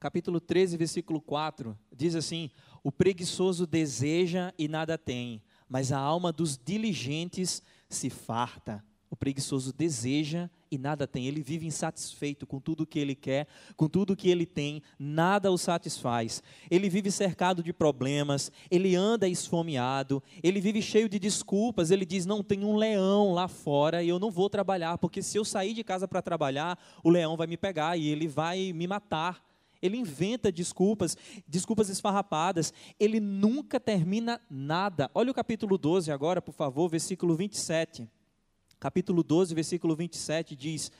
Capítulo 0.00 0.40
13, 0.40 0.78
versículo 0.78 1.20
4, 1.20 1.78
diz 1.94 2.14
assim: 2.14 2.50
O 2.82 2.90
preguiçoso 2.90 3.66
deseja 3.66 4.54
e 4.56 4.66
nada 4.66 4.96
tem, 4.96 5.42
mas 5.68 5.92
a 5.92 5.98
alma 5.98 6.32
dos 6.32 6.56
diligentes 6.56 7.62
se 7.90 8.08
farta. 8.08 8.82
O 9.12 9.16
preguiçoso 9.16 9.74
deseja 9.74 10.48
e 10.70 10.78
nada 10.78 11.06
tem. 11.06 11.26
Ele 11.26 11.42
vive 11.42 11.66
insatisfeito 11.66 12.46
com 12.46 12.58
tudo 12.58 12.86
que 12.86 12.98
ele 12.98 13.14
quer, 13.14 13.46
com 13.76 13.86
tudo 13.86 14.16
que 14.16 14.30
ele 14.30 14.46
tem, 14.46 14.82
nada 14.98 15.52
o 15.52 15.58
satisfaz. 15.58 16.42
Ele 16.70 16.88
vive 16.88 17.10
cercado 17.10 17.62
de 17.62 17.74
problemas, 17.74 18.50
ele 18.70 18.96
anda 18.96 19.28
esfomeado, 19.28 20.22
ele 20.42 20.62
vive 20.62 20.80
cheio 20.80 21.10
de 21.10 21.18
desculpas. 21.18 21.90
Ele 21.90 22.06
diz: 22.06 22.24
Não 22.24 22.42
tem 22.42 22.64
um 22.64 22.74
leão 22.74 23.34
lá 23.34 23.48
fora 23.48 24.02
e 24.02 24.08
eu 24.08 24.18
não 24.18 24.30
vou 24.30 24.48
trabalhar, 24.48 24.96
porque 24.96 25.20
se 25.20 25.36
eu 25.36 25.44
sair 25.44 25.74
de 25.74 25.84
casa 25.84 26.08
para 26.08 26.22
trabalhar, 26.22 26.78
o 27.04 27.10
leão 27.10 27.36
vai 27.36 27.46
me 27.46 27.58
pegar 27.58 27.98
e 27.98 28.08
ele 28.08 28.26
vai 28.26 28.72
me 28.72 28.86
matar. 28.86 29.44
Ele 29.82 29.98
inventa 29.98 30.50
desculpas, 30.50 31.18
desculpas 31.46 31.90
esfarrapadas. 31.90 32.72
Ele 32.98 33.20
nunca 33.20 33.78
termina 33.78 34.40
nada. 34.48 35.10
Olha 35.14 35.30
o 35.30 35.34
capítulo 35.34 35.76
12 35.76 36.10
agora, 36.10 36.40
por 36.40 36.54
favor, 36.54 36.88
versículo 36.88 37.36
27 37.36 38.08
capítulo 38.82 39.22
12, 39.22 39.54
versículo 39.54 39.94
27 39.94 40.56
diz: 40.56 40.90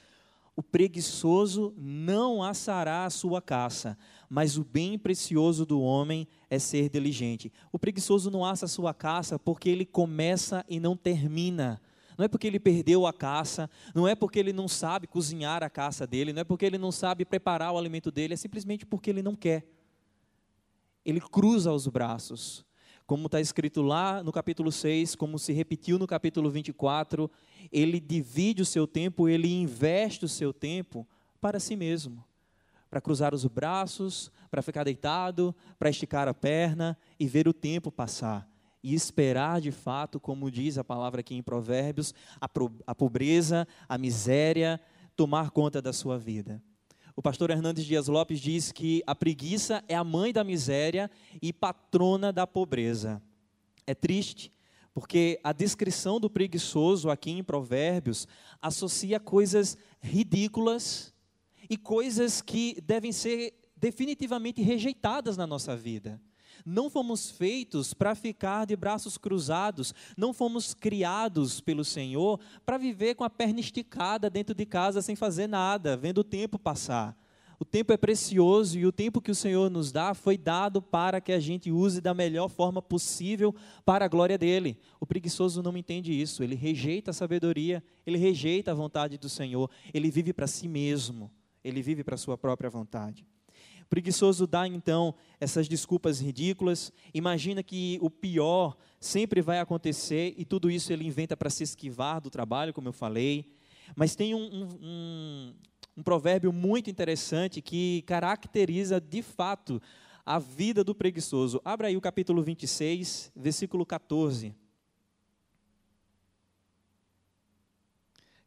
O 0.54 0.62
preguiçoso 0.62 1.74
não 1.76 2.40
assará 2.40 3.04
a 3.04 3.10
sua 3.10 3.42
caça, 3.42 3.98
mas 4.30 4.56
o 4.56 4.62
bem 4.62 4.96
precioso 4.96 5.66
do 5.66 5.80
homem 5.80 6.28
é 6.48 6.60
ser 6.60 6.88
diligente. 6.88 7.52
O 7.72 7.80
preguiçoso 7.80 8.30
não 8.30 8.44
assa 8.44 8.66
a 8.66 8.68
sua 8.68 8.94
caça 8.94 9.36
porque 9.36 9.68
ele 9.68 9.84
começa 9.84 10.64
e 10.68 10.78
não 10.78 10.96
termina. 10.96 11.80
Não 12.16 12.24
é 12.24 12.28
porque 12.28 12.46
ele 12.46 12.60
perdeu 12.60 13.04
a 13.04 13.12
caça, 13.12 13.68
não 13.92 14.06
é 14.06 14.14
porque 14.14 14.38
ele 14.38 14.52
não 14.52 14.68
sabe 14.68 15.08
cozinhar 15.08 15.64
a 15.64 15.70
caça 15.70 16.06
dele, 16.06 16.32
não 16.32 16.42
é 16.42 16.44
porque 16.44 16.64
ele 16.64 16.78
não 16.78 16.92
sabe 16.92 17.24
preparar 17.24 17.72
o 17.72 17.78
alimento 17.78 18.12
dele, 18.12 18.34
é 18.34 18.36
simplesmente 18.36 18.86
porque 18.86 19.10
ele 19.10 19.22
não 19.22 19.34
quer. 19.34 19.66
Ele 21.04 21.20
cruza 21.20 21.72
os 21.72 21.88
braços 21.88 22.64
como 23.06 23.26
está 23.26 23.40
escrito 23.40 23.82
lá 23.82 24.22
no 24.22 24.32
capítulo 24.32 24.70
6, 24.70 25.14
como 25.14 25.38
se 25.38 25.52
repetiu 25.52 25.98
no 25.98 26.06
capítulo 26.06 26.50
24, 26.50 27.30
ele 27.70 28.00
divide 28.00 28.62
o 28.62 28.66
seu 28.66 28.86
tempo, 28.86 29.28
ele 29.28 29.52
investe 29.52 30.24
o 30.24 30.28
seu 30.28 30.52
tempo 30.52 31.06
para 31.40 31.58
si 31.58 31.76
mesmo, 31.76 32.24
para 32.88 33.00
cruzar 33.00 33.34
os 33.34 33.44
braços, 33.44 34.30
para 34.50 34.62
ficar 34.62 34.84
deitado, 34.84 35.54
para 35.78 35.90
esticar 35.90 36.28
a 36.28 36.34
perna 36.34 36.96
e 37.18 37.26
ver 37.26 37.48
o 37.48 37.52
tempo 37.52 37.90
passar. 37.90 38.48
e 38.84 38.94
esperar 38.94 39.60
de 39.60 39.70
fato, 39.70 40.18
como 40.18 40.50
diz 40.50 40.76
a 40.76 40.82
palavra 40.82 41.20
aqui 41.20 41.36
em 41.36 41.42
Provérbios, 41.42 42.12
a, 42.40 42.48
a 42.84 42.94
pobreza, 42.96 43.64
a 43.88 43.96
miséria 43.96 44.80
tomar 45.14 45.50
conta 45.50 45.80
da 45.80 45.92
sua 45.92 46.18
vida. 46.18 46.60
O 47.14 47.20
pastor 47.20 47.50
Hernandes 47.50 47.84
Dias 47.84 48.08
Lopes 48.08 48.40
diz 48.40 48.72
que 48.72 49.02
a 49.06 49.14
preguiça 49.14 49.84
é 49.86 49.94
a 49.94 50.04
mãe 50.04 50.32
da 50.32 50.42
miséria 50.42 51.10
e 51.42 51.52
patrona 51.52 52.32
da 52.32 52.46
pobreza. 52.46 53.22
É 53.86 53.94
triste, 53.94 54.50
porque 54.94 55.38
a 55.44 55.52
descrição 55.52 56.18
do 56.18 56.30
preguiçoso 56.30 57.10
aqui 57.10 57.30
em 57.30 57.44
Provérbios 57.44 58.26
associa 58.60 59.20
coisas 59.20 59.76
ridículas 60.00 61.12
e 61.68 61.76
coisas 61.76 62.40
que 62.40 62.80
devem 62.82 63.12
ser 63.12 63.54
definitivamente 63.76 64.62
rejeitadas 64.62 65.36
na 65.36 65.46
nossa 65.46 65.76
vida. 65.76 66.20
Não 66.64 66.88
fomos 66.88 67.30
feitos 67.30 67.92
para 67.92 68.14
ficar 68.14 68.66
de 68.66 68.76
braços 68.76 69.18
cruzados, 69.18 69.94
não 70.16 70.32
fomos 70.32 70.74
criados 70.74 71.60
pelo 71.60 71.84
Senhor 71.84 72.38
para 72.64 72.78
viver 72.78 73.14
com 73.14 73.24
a 73.24 73.30
perna 73.30 73.60
esticada 73.60 74.30
dentro 74.30 74.54
de 74.54 74.64
casa 74.66 75.02
sem 75.02 75.16
fazer 75.16 75.46
nada, 75.46 75.96
vendo 75.96 76.18
o 76.18 76.24
tempo 76.24 76.58
passar. 76.58 77.16
O 77.62 77.64
tempo 77.64 77.92
é 77.92 77.96
precioso 77.96 78.76
e 78.76 78.84
o 78.84 78.90
tempo 78.90 79.20
que 79.20 79.30
o 79.30 79.34
Senhor 79.36 79.70
nos 79.70 79.92
dá 79.92 80.14
foi 80.14 80.36
dado 80.36 80.82
para 80.82 81.20
que 81.20 81.30
a 81.30 81.38
gente 81.38 81.70
use 81.70 82.00
da 82.00 82.12
melhor 82.12 82.48
forma 82.48 82.82
possível 82.82 83.54
para 83.84 84.04
a 84.04 84.08
glória 84.08 84.36
dele. 84.36 84.80
O 84.98 85.06
preguiçoso 85.06 85.62
não 85.62 85.76
entende 85.76 86.12
isso, 86.12 86.42
ele 86.42 86.56
rejeita 86.56 87.12
a 87.12 87.14
sabedoria, 87.14 87.80
ele 88.04 88.18
rejeita 88.18 88.72
a 88.72 88.74
vontade 88.74 89.16
do 89.16 89.28
Senhor, 89.28 89.70
ele 89.94 90.10
vive 90.10 90.32
para 90.32 90.48
si 90.48 90.66
mesmo, 90.66 91.30
ele 91.62 91.80
vive 91.82 92.02
para 92.02 92.16
a 92.16 92.18
sua 92.18 92.36
própria 92.36 92.68
vontade 92.68 93.24
preguiçoso 93.92 94.46
dá 94.46 94.66
então 94.66 95.14
essas 95.38 95.68
desculpas 95.68 96.18
ridículas, 96.18 96.90
imagina 97.12 97.62
que 97.62 97.98
o 98.00 98.08
pior 98.08 98.74
sempre 98.98 99.42
vai 99.42 99.58
acontecer 99.58 100.32
e 100.38 100.46
tudo 100.46 100.70
isso 100.70 100.94
ele 100.94 101.06
inventa 101.06 101.36
para 101.36 101.50
se 101.50 101.62
esquivar 101.62 102.18
do 102.18 102.30
trabalho, 102.30 102.72
como 102.72 102.88
eu 102.88 102.92
falei. 102.94 103.52
Mas 103.94 104.16
tem 104.16 104.34
um, 104.34 104.38
um, 104.38 104.68
um, 104.80 105.54
um 105.98 106.02
provérbio 106.02 106.50
muito 106.54 106.88
interessante 106.88 107.60
que 107.60 108.00
caracteriza 108.06 108.98
de 108.98 109.20
fato 109.20 109.78
a 110.24 110.38
vida 110.38 110.82
do 110.82 110.94
preguiçoso. 110.94 111.60
Abra 111.62 111.88
aí 111.88 111.96
o 111.96 112.00
capítulo 112.00 112.42
26, 112.42 113.30
versículo 113.36 113.84
14. 113.84 114.54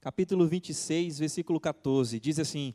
Capítulo 0.01 0.47
26, 0.47 1.19
versículo 1.19 1.59
14, 1.59 2.19
diz 2.19 2.39
assim: 2.39 2.73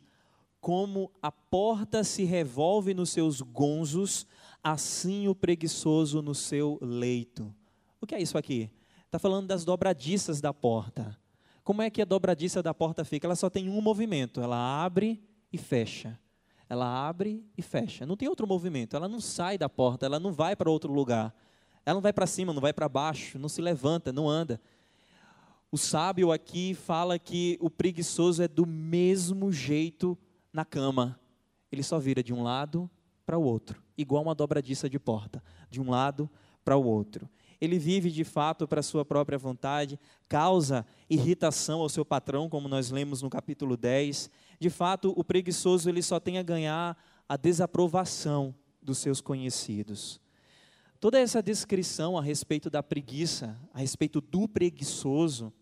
como 0.61 1.11
a 1.21 1.31
porta 1.31 2.03
se 2.03 2.23
revolve 2.23 2.93
nos 2.93 3.09
seus 3.09 3.41
gonzos, 3.41 4.27
assim 4.63 5.27
o 5.27 5.33
preguiçoso 5.33 6.21
no 6.21 6.35
seu 6.35 6.77
leito. 6.79 7.53
O 7.99 8.05
que 8.05 8.13
é 8.13 8.21
isso 8.21 8.37
aqui? 8.37 8.69
Está 9.07 9.17
falando 9.17 9.47
das 9.47 9.65
dobradiças 9.65 10.39
da 10.39 10.53
porta. 10.53 11.17
Como 11.63 11.81
é 11.81 11.89
que 11.89 12.01
a 12.01 12.05
dobradiça 12.05 12.61
da 12.61 12.73
porta 12.73 13.03
fica? 13.03 13.25
Ela 13.25 13.35
só 13.35 13.49
tem 13.49 13.69
um 13.69 13.81
movimento, 13.81 14.39
ela 14.39 14.55
abre 14.83 15.19
e 15.51 15.57
fecha. 15.57 16.17
Ela 16.69 17.09
abre 17.09 17.43
e 17.57 17.61
fecha. 17.61 18.05
Não 18.05 18.15
tem 18.15 18.29
outro 18.29 18.47
movimento. 18.47 18.95
Ela 18.95 19.09
não 19.09 19.19
sai 19.19 19.57
da 19.57 19.67
porta, 19.67 20.05
ela 20.05 20.19
não 20.19 20.31
vai 20.31 20.55
para 20.55 20.71
outro 20.71 20.93
lugar. 20.93 21.35
Ela 21.85 21.95
não 21.95 22.01
vai 22.01 22.13
para 22.13 22.27
cima, 22.27 22.53
não 22.53 22.61
vai 22.61 22.71
para 22.71 22.87
baixo, 22.87 23.37
não 23.37 23.49
se 23.49 23.61
levanta, 23.61 24.13
não 24.13 24.29
anda. 24.29 24.61
O 25.71 25.77
sábio 25.77 26.31
aqui 26.31 26.73
fala 26.73 27.17
que 27.17 27.57
o 27.59 27.69
preguiçoso 27.69 28.43
é 28.43 28.47
do 28.47 28.65
mesmo 28.65 29.51
jeito 29.51 30.17
na 30.53 30.65
cama, 30.65 31.19
ele 31.71 31.83
só 31.83 31.99
vira 31.99 32.23
de 32.23 32.33
um 32.33 32.43
lado 32.43 32.89
para 33.25 33.37
o 33.37 33.43
outro, 33.43 33.81
igual 33.97 34.23
uma 34.23 34.35
dobradiça 34.35 34.89
de 34.89 34.99
porta, 34.99 35.43
de 35.69 35.79
um 35.79 35.89
lado 35.89 36.29
para 36.63 36.75
o 36.75 36.83
outro. 36.83 37.29
Ele 37.59 37.77
vive 37.77 38.09
de 38.09 38.23
fato 38.23 38.67
para 38.67 38.81
sua 38.81 39.05
própria 39.05 39.37
vontade, 39.37 39.99
causa 40.27 40.85
irritação 41.09 41.79
ao 41.81 41.89
seu 41.89 42.03
patrão, 42.03 42.49
como 42.49 42.67
nós 42.67 42.89
lemos 42.89 43.21
no 43.21 43.29
capítulo 43.29 43.77
10. 43.77 44.31
De 44.59 44.69
fato, 44.69 45.13
o 45.15 45.23
preguiçoso 45.23 45.87
ele 45.87 46.01
só 46.01 46.19
tem 46.19 46.39
a 46.39 46.43
ganhar 46.43 46.97
a 47.29 47.37
desaprovação 47.37 48.53
dos 48.81 48.97
seus 48.97 49.21
conhecidos. 49.21 50.19
Toda 50.99 51.19
essa 51.19 51.41
descrição 51.41 52.17
a 52.17 52.21
respeito 52.21 52.69
da 52.69 52.81
preguiça, 52.81 53.57
a 53.73 53.79
respeito 53.79 54.21
do 54.21 54.47
preguiçoso, 54.47 55.53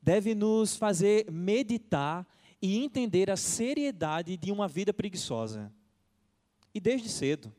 deve 0.00 0.34
nos 0.34 0.76
fazer 0.76 1.30
meditar 1.30 2.26
e 2.62 2.78
entender 2.78 3.28
a 3.28 3.36
seriedade 3.36 4.36
de 4.36 4.52
uma 4.52 4.68
vida 4.68 4.94
preguiçosa. 4.94 5.72
E 6.72 6.80
desde 6.80 7.08
cedo. 7.08 7.52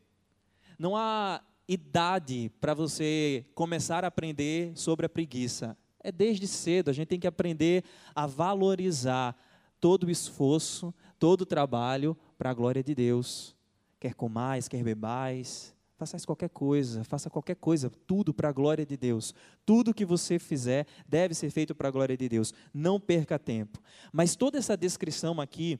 Não 0.80 0.96
há 0.96 1.44
idade 1.68 2.50
para 2.62 2.74
você 2.74 3.46
começar 3.54 4.06
a 4.06 4.08
aprender 4.08 4.72
sobre 4.78 5.06
a 5.06 5.10
preguiça. 5.10 5.78
É 6.00 6.12
desde 6.12 6.48
cedo, 6.48 6.90
a 6.90 6.94
gente 6.94 7.10
tem 7.10 7.20
que 7.20 7.28
aprender 7.28 7.84
a 8.16 8.26
valorizar 8.26 9.38
todo 9.80 10.06
o 10.06 10.12
esforço, 10.12 10.94
todo 11.20 11.42
o 11.42 11.46
trabalho 11.46 12.18
para 12.38 12.50
a 12.50 12.54
glória 12.54 12.84
de 12.84 12.96
Deus. 12.96 13.56
Quer 14.00 14.14
comais, 14.14 14.68
quer 14.68 14.84
bebais, 14.84 15.76
façais 16.04 16.26
qualquer 16.26 16.50
coisa, 16.50 17.04
faça 17.04 17.30
qualquer 17.30 17.56
coisa, 17.56 17.90
tudo 18.06 18.34
para 18.34 18.50
a 18.50 18.52
glória 18.52 18.86
de 18.86 18.98
Deus. 18.98 19.34
Tudo 19.66 19.94
que 19.94 20.06
você 20.06 20.38
fizer 20.38 20.86
deve 21.08 21.34
ser 21.34 21.50
feito 21.50 21.74
para 21.74 21.88
a 21.88 21.92
glória 21.92 22.18
de 22.18 22.28
Deus. 22.28 22.54
Não 22.74 23.00
perca 23.00 23.40
tempo. 23.40 23.82
Mas 24.12 24.36
toda 24.36 24.58
essa 24.58 24.76
descrição 24.76 25.40
aqui 25.40 25.80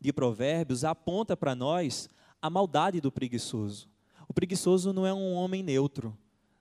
de 0.00 0.12
Provérbios 0.12 0.84
aponta 0.84 1.36
para 1.36 1.54
nós 1.54 2.10
a 2.42 2.50
maldade 2.50 3.00
do 3.00 3.12
preguiçoso. 3.12 3.88
O 4.28 4.34
preguiçoso 4.34 4.92
não 4.92 5.06
é 5.06 5.14
um 5.14 5.34
homem 5.34 5.62
neutro, 5.62 6.16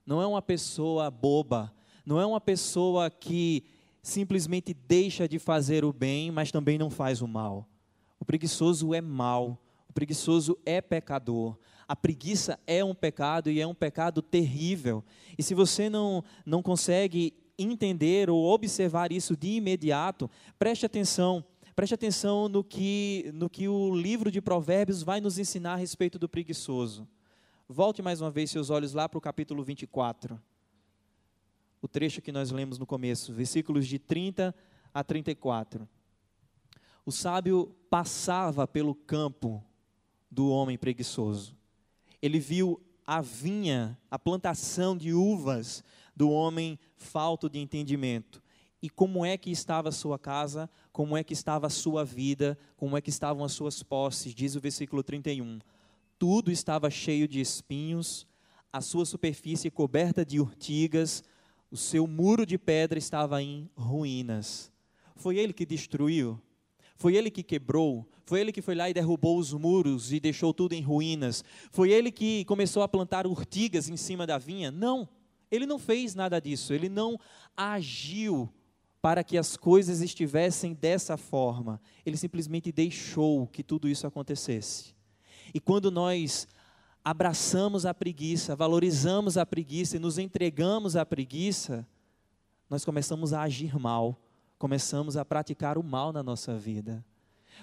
não 0.05 0.21
é 0.21 0.27
uma 0.27 0.41
pessoa 0.41 1.09
boba, 1.09 1.73
não 2.05 2.21
é 2.21 2.25
uma 2.25 2.39
pessoa 2.39 3.09
que 3.09 3.63
simplesmente 4.03 4.73
deixa 4.73 5.27
de 5.27 5.39
fazer 5.39 5.83
o 5.83 5.91
bem, 5.91 6.29
mas 6.29 6.51
também 6.51 6.77
não 6.77 6.91
faz 6.91 7.21
o 7.21 7.27
mal. 7.27 7.67
O 8.19 8.25
preguiçoso 8.25 8.93
é 8.93 9.01
mau, 9.01 9.57
o 9.89 9.93
preguiçoso 9.93 10.57
é 10.65 10.79
pecador. 10.79 11.57
A 11.93 11.95
preguiça 11.95 12.59
é 12.65 12.83
um 12.83 12.95
pecado 12.95 13.51
e 13.51 13.61
é 13.61 13.67
um 13.67 13.73
pecado 13.75 14.19
terrível. 14.19 15.03
E 15.37 15.43
se 15.43 15.53
você 15.53 15.91
não, 15.91 16.23
não 16.43 16.59
consegue 16.59 17.35
entender 17.55 18.31
ou 18.31 18.51
observar 18.51 19.11
isso 19.11 19.37
de 19.37 19.49
imediato, 19.57 20.27
preste 20.57 20.87
atenção. 20.87 21.45
Preste 21.75 21.93
atenção 21.93 22.49
no 22.49 22.63
que, 22.63 23.29
no 23.35 23.47
que 23.47 23.67
o 23.67 23.95
livro 23.95 24.31
de 24.31 24.41
Provérbios 24.41 25.03
vai 25.03 25.21
nos 25.21 25.37
ensinar 25.37 25.73
a 25.73 25.75
respeito 25.75 26.17
do 26.17 26.27
preguiçoso. 26.27 27.07
Volte 27.69 28.01
mais 28.01 28.21
uma 28.21 28.31
vez 28.31 28.49
seus 28.49 28.71
olhos 28.71 28.95
lá 28.95 29.07
para 29.07 29.19
o 29.19 29.21
capítulo 29.21 29.63
24. 29.63 30.41
O 31.79 31.87
trecho 31.87 32.23
que 32.23 32.31
nós 32.31 32.49
lemos 32.49 32.79
no 32.79 32.87
começo, 32.87 33.31
versículos 33.31 33.85
de 33.85 33.99
30 33.99 34.55
a 34.91 35.03
34. 35.03 35.87
O 37.05 37.11
sábio 37.11 37.67
passava 37.87 38.67
pelo 38.67 38.95
campo 38.95 39.63
do 40.31 40.49
homem 40.49 40.75
preguiçoso 40.75 41.55
ele 42.23 42.39
viu 42.39 42.81
a 43.05 43.19
vinha, 43.19 43.99
a 44.09 44.17
plantação 44.17 44.95
de 44.95 45.13
uvas 45.13 45.83
do 46.15 46.31
homem 46.31 46.79
falto 46.95 47.49
de 47.49 47.59
entendimento. 47.59 48.41
E 48.81 48.89
como 48.89 49.25
é 49.25 49.37
que 49.37 49.51
estava 49.51 49.89
a 49.89 49.91
sua 49.91 50.17
casa, 50.17 50.69
como 50.93 51.17
é 51.17 51.23
que 51.23 51.33
estava 51.33 51.67
a 51.67 51.69
sua 51.69 52.05
vida, 52.05 52.57
como 52.77 52.95
é 52.95 53.01
que 53.01 53.09
estavam 53.09 53.43
as 53.43 53.51
suas 53.51 53.83
posses, 53.83 54.33
diz 54.33 54.55
o 54.55 54.61
versículo 54.61 55.03
31. 55.03 55.59
Tudo 56.17 56.49
estava 56.49 56.89
cheio 56.89 57.27
de 57.27 57.41
espinhos, 57.41 58.25
a 58.71 58.79
sua 58.79 59.05
superfície 59.05 59.69
coberta 59.69 60.25
de 60.25 60.39
urtigas, 60.39 61.25
o 61.69 61.75
seu 61.75 62.07
muro 62.07 62.45
de 62.45 62.57
pedra 62.57 62.97
estava 62.97 63.43
em 63.43 63.69
ruínas. 63.75 64.71
Foi 65.17 65.37
ele 65.37 65.51
que 65.51 65.65
destruiu 65.65 66.41
foi 67.03 67.17
ele 67.17 67.29
que 67.29 67.43
quebrou, 67.43 68.07
foi 68.25 68.39
ele 68.39 68.53
que 68.53 68.61
foi 68.61 68.75
lá 68.75 68.89
e 68.89 68.93
derrubou 68.93 69.37
os 69.37 69.51
muros 69.51 70.13
e 70.13 70.21
deixou 70.21 70.53
tudo 70.53 70.71
em 70.71 70.81
ruínas. 70.81 71.43
Foi 71.69 71.91
ele 71.91 72.09
que 72.09 72.45
começou 72.45 72.81
a 72.81 72.87
plantar 72.87 73.27
urtigas 73.27 73.89
em 73.89 73.97
cima 73.97 74.25
da 74.25 74.37
vinha? 74.37 74.71
Não, 74.71 75.09
ele 75.51 75.65
não 75.65 75.77
fez 75.77 76.15
nada 76.15 76.39
disso, 76.39 76.73
ele 76.73 76.87
não 76.87 77.19
agiu 77.57 78.49
para 79.01 79.21
que 79.21 79.37
as 79.37 79.57
coisas 79.57 79.99
estivessem 79.99 80.73
dessa 80.73 81.17
forma. 81.17 81.77
Ele 82.05 82.15
simplesmente 82.15 82.71
deixou 82.71 83.47
que 83.47 83.63
tudo 83.63 83.89
isso 83.89 84.07
acontecesse. 84.07 84.95
E 85.53 85.59
quando 85.59 85.91
nós 85.91 86.47
abraçamos 87.03 87.85
a 87.85 87.93
preguiça, 87.93 88.55
valorizamos 88.55 89.37
a 89.37 89.45
preguiça 89.45 89.97
e 89.97 89.99
nos 89.99 90.17
entregamos 90.17 90.95
à 90.95 91.05
preguiça, 91.05 91.85
nós 92.69 92.85
começamos 92.85 93.33
a 93.33 93.41
agir 93.41 93.77
mal 93.77 94.22
começamos 94.63 95.17
a 95.17 95.25
praticar 95.25 95.77
o 95.77 95.83
mal 95.83 96.13
na 96.13 96.23
nossa 96.23 96.57
vida. 96.57 97.03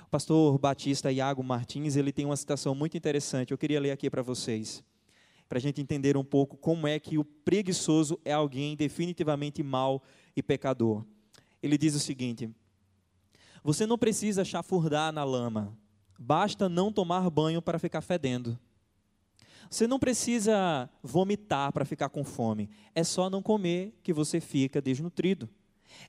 O 0.05 0.11
pastor 0.11 0.59
Batista 0.59 1.11
Iago 1.11 1.43
Martins, 1.43 1.97
ele 1.97 2.13
tem 2.13 2.27
uma 2.27 2.37
citação 2.37 2.75
muito 2.75 2.95
interessante, 2.95 3.53
eu 3.53 3.57
queria 3.57 3.81
ler 3.81 3.91
aqui 3.91 4.11
para 4.11 4.21
vocês, 4.21 4.85
para 5.49 5.57
a 5.57 5.61
gente 5.63 5.81
entender 5.81 6.15
um 6.15 6.23
pouco 6.23 6.59
como 6.59 6.87
é 6.87 6.99
que 6.99 7.17
o 7.17 7.25
preguiçoso 7.25 8.21
é 8.23 8.35
alguém 8.35 8.77
definitivamente 8.77 9.63
mau 9.63 10.03
e 10.37 10.43
pecador. 10.43 11.03
Ele 11.63 11.79
diz 11.79 11.95
o 11.95 11.99
seguinte: 11.99 12.51
Você 13.65 13.87
não 13.87 13.97
precisa 13.97 14.45
chafurdar 14.45 15.11
na 15.11 15.25
lama, 15.25 15.75
basta 16.19 16.69
não 16.69 16.93
tomar 16.93 17.31
banho 17.31 17.63
para 17.63 17.79
ficar 17.79 18.03
fedendo. 18.03 18.59
Você 19.71 19.87
não 19.87 19.99
precisa 19.99 20.91
vomitar 21.03 21.73
para 21.73 21.87
ficar 21.87 22.11
com 22.11 22.25
fome. 22.25 22.69
É 22.95 23.03
só 23.03 23.31
não 23.31 23.41
comer 23.41 23.99
que 24.03 24.13
você 24.13 24.39
fica 24.39 24.83
desnutrido. 24.83 25.49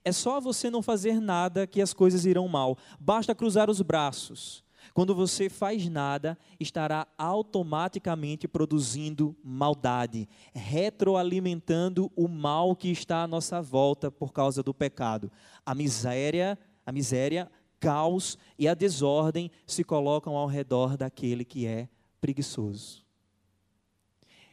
É 0.04 0.12
só 0.12 0.39
você 0.39 0.70
não 0.70 0.82
fazer 0.82 1.20
nada 1.20 1.67
que 1.67 1.82
as 1.82 1.94
coisas 1.94 2.26
irão 2.26 2.48
mal. 2.48 2.78
Basta 3.00 3.36
cruzar 3.36 3.70
os 3.70 3.82
braços. 3.82 4.63
Quando 4.94 5.15
você 5.15 5.50
faz 5.50 5.88
nada, 5.88 6.38
estará 6.60 7.08
automaticamente 7.17 8.48
produzindo 8.48 9.36
maldade, 9.44 10.28
retroalimentando 10.54 12.12
o 12.15 12.28
mal 12.28 12.76
que 12.76 12.89
está 12.89 13.24
à 13.24 13.28
nossa 13.28 13.62
volta 13.62 14.12
por 14.12 14.34
causa 14.34 14.62
do 14.62 14.74
pecado. 14.74 15.32
A 15.65 15.74
miséria, 15.74 16.58
a 16.86 16.91
miséria, 16.91 17.50
caos 17.80 18.38
e 18.58 18.67
a 18.67 18.74
desordem 18.74 19.50
se 19.65 19.84
colocam 19.84 20.36
ao 20.36 20.48
redor 20.48 20.98
daquele 20.98 21.46
que 21.46 21.65
é 21.65 21.88
preguiçoso. 22.20 23.06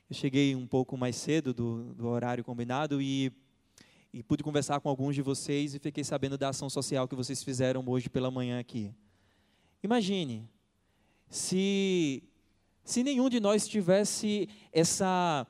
Eu 0.08 0.14
cheguei 0.14 0.54
um 0.54 0.66
pouco 0.66 0.96
mais 0.96 1.16
cedo 1.16 1.52
do, 1.52 1.94
do 1.94 2.08
horário 2.08 2.42
combinado 2.42 3.02
e 3.02 3.30
e 4.12 4.22
pude 4.22 4.42
conversar 4.42 4.80
com 4.80 4.88
alguns 4.88 5.14
de 5.14 5.22
vocês 5.22 5.74
e 5.74 5.78
fiquei 5.78 6.02
sabendo 6.02 6.38
da 6.38 6.48
ação 6.48 6.70
social 6.70 7.06
que 7.06 7.14
vocês 7.14 7.42
fizeram 7.42 7.84
hoje 7.86 8.08
pela 8.08 8.30
manhã 8.30 8.58
aqui. 8.58 8.92
Imagine 9.82 10.48
se 11.28 12.22
se 12.84 13.02
nenhum 13.02 13.28
de 13.28 13.38
nós 13.38 13.68
tivesse 13.68 14.48
essa 14.72 15.46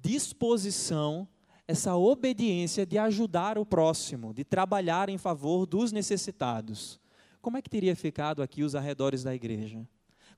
disposição, 0.00 1.28
essa 1.68 1.94
obediência 1.94 2.86
de 2.86 2.96
ajudar 2.96 3.58
o 3.58 3.66
próximo, 3.66 4.32
de 4.32 4.44
trabalhar 4.44 5.10
em 5.10 5.18
favor 5.18 5.66
dos 5.66 5.92
necessitados. 5.92 6.98
Como 7.42 7.58
é 7.58 7.62
que 7.62 7.68
teria 7.68 7.94
ficado 7.94 8.42
aqui 8.42 8.62
os 8.62 8.74
arredores 8.74 9.22
da 9.22 9.34
igreja? 9.34 9.86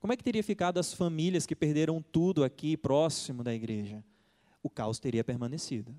Como 0.01 0.11
é 0.11 0.17
que 0.17 0.23
teria 0.23 0.43
ficado 0.43 0.79
as 0.79 0.93
famílias 0.93 1.45
que 1.45 1.55
perderam 1.55 2.01
tudo 2.01 2.43
aqui 2.43 2.75
próximo 2.75 3.41
da 3.41 3.53
igreja? 3.53 4.03
O 4.61 4.69
caos 4.69 4.99
teria 4.99 5.23
permanecido 5.23 5.95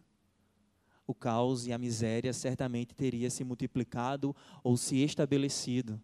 o 1.07 1.15
caos 1.15 1.67
e 1.67 1.73
a 1.73 1.79
miséria 1.79 2.33
certamente 2.33 2.95
teria 2.95 3.31
se 3.31 3.45
multiplicado 3.45 4.35
ou 4.63 4.77
se 4.77 5.03
estabelecido. 5.03 6.01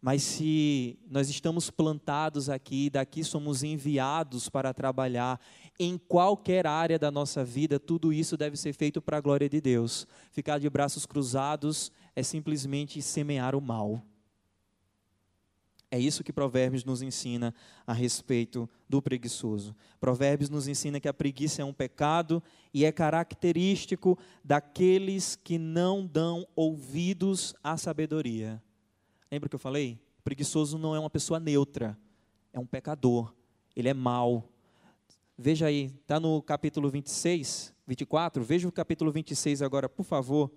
Mas 0.00 0.24
se 0.24 0.98
nós 1.08 1.28
estamos 1.30 1.70
plantados 1.70 2.50
aqui, 2.50 2.90
daqui 2.90 3.22
somos 3.22 3.62
enviados 3.62 4.48
para 4.48 4.74
trabalhar 4.74 5.40
em 5.78 5.96
qualquer 5.96 6.66
área 6.66 6.98
da 6.98 7.08
nossa 7.08 7.44
vida, 7.44 7.78
tudo 7.78 8.12
isso 8.12 8.36
deve 8.36 8.56
ser 8.56 8.72
feito 8.72 9.00
para 9.00 9.18
a 9.18 9.20
glória 9.20 9.48
de 9.48 9.60
Deus. 9.60 10.04
Ficar 10.32 10.58
de 10.58 10.68
braços 10.68 11.06
cruzados 11.06 11.92
é 12.16 12.22
simplesmente 12.24 13.00
semear 13.00 13.54
o 13.54 13.60
mal. 13.60 14.02
É 15.92 15.98
isso 15.98 16.24
que 16.24 16.32
Provérbios 16.32 16.86
nos 16.86 17.02
ensina 17.02 17.54
a 17.86 17.92
respeito 17.92 18.66
do 18.88 19.02
preguiçoso. 19.02 19.76
Provérbios 20.00 20.48
nos 20.48 20.66
ensina 20.66 20.98
que 20.98 21.06
a 21.06 21.12
preguiça 21.12 21.60
é 21.60 21.64
um 21.66 21.72
pecado 21.74 22.42
e 22.72 22.86
é 22.86 22.90
característico 22.90 24.18
daqueles 24.42 25.36
que 25.36 25.58
não 25.58 26.06
dão 26.06 26.48
ouvidos 26.56 27.54
à 27.62 27.76
sabedoria. 27.76 28.62
Lembra 29.30 29.50
que 29.50 29.54
eu 29.54 29.60
falei? 29.60 30.00
O 30.20 30.22
preguiçoso 30.22 30.78
não 30.78 30.96
é 30.96 30.98
uma 30.98 31.10
pessoa 31.10 31.38
neutra, 31.38 31.94
é 32.54 32.58
um 32.58 32.64
pecador, 32.66 33.34
ele 33.76 33.90
é 33.90 33.94
mau. 33.94 34.48
Veja 35.36 35.66
aí, 35.66 35.92
está 36.00 36.18
no 36.18 36.40
capítulo 36.40 36.88
26, 36.88 37.74
24, 37.86 38.42
veja 38.42 38.66
o 38.66 38.72
capítulo 38.72 39.12
26 39.12 39.60
agora, 39.60 39.90
por 39.90 40.04
favor. 40.04 40.50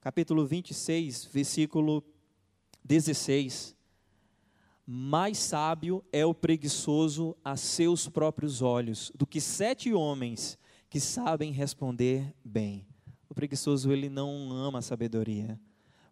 Capítulo 0.00 0.46
26, 0.46 1.26
versículo 1.26 2.02
16 2.82 3.74
mais 4.86 5.38
sábio 5.38 6.04
é 6.12 6.26
o 6.26 6.34
preguiçoso 6.34 7.36
a 7.42 7.56
seus 7.56 8.08
próprios 8.08 8.60
olhos 8.60 9.10
do 9.14 9.26
que 9.26 9.40
sete 9.40 9.92
homens 9.92 10.58
que 10.90 11.00
sabem 11.00 11.52
responder 11.52 12.34
bem. 12.44 12.86
O 13.28 13.34
preguiçoso 13.34 13.90
ele 13.90 14.08
não 14.08 14.52
ama 14.52 14.80
a 14.80 14.82
sabedoria. 14.82 15.58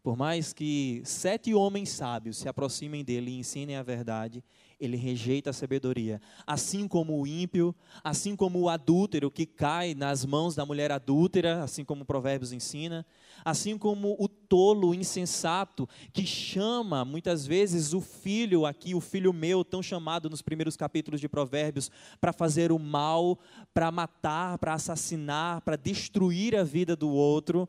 Por 0.03 0.17
mais 0.17 0.53
que 0.53 1.01
sete 1.05 1.55
homens 1.55 1.91
sábios 1.91 2.39
se 2.39 2.49
aproximem 2.49 3.05
dele 3.05 3.31
e 3.31 3.39
ensinem 3.39 3.77
a 3.77 3.83
verdade, 3.83 4.43
ele 4.83 4.97
rejeita 4.97 5.51
a 5.51 5.53
sabedoria. 5.53 6.21
Assim 6.45 6.89
como 6.89 7.21
o 7.21 7.27
ímpio, 7.27 7.75
assim 8.03 8.35
como 8.35 8.59
o 8.61 8.69
adúltero 8.69 9.31
que 9.31 9.47
cai 9.47 9.95
nas 9.95 10.25
mãos 10.25 10.57
da 10.57 10.67
mulher 10.67 10.91
adúltera, 10.91 11.63
assim 11.63 11.85
como 11.85 12.05
Provérbios 12.05 12.53
ensina, 12.53 13.07
assim 13.45 13.79
como 13.79 14.17
o 14.19 14.29
tolo, 14.29 14.89
o 14.89 14.95
insensato, 14.95 15.89
que 16.13 16.27
chama 16.27 17.05
muitas 17.05 17.47
vezes 17.47 17.95
o 17.95 18.01
filho 18.01 18.67
aqui, 18.67 18.93
o 18.93 19.01
filho 19.01 19.33
meu, 19.33 19.65
tão 19.65 19.83
chamado 19.83 20.29
nos 20.29 20.43
primeiros 20.43 20.77
capítulos 20.77 21.21
de 21.21 21.29
Provérbios, 21.29 21.91
para 22.21 22.33
fazer 22.33 22.73
o 22.73 22.79
mal, 22.79 23.39
para 23.73 23.93
matar, 23.93 24.59
para 24.59 24.75
assassinar, 24.75 25.61
para 25.61 25.77
destruir 25.77 26.57
a 26.57 26.65
vida 26.65 26.97
do 26.97 27.09
outro, 27.09 27.69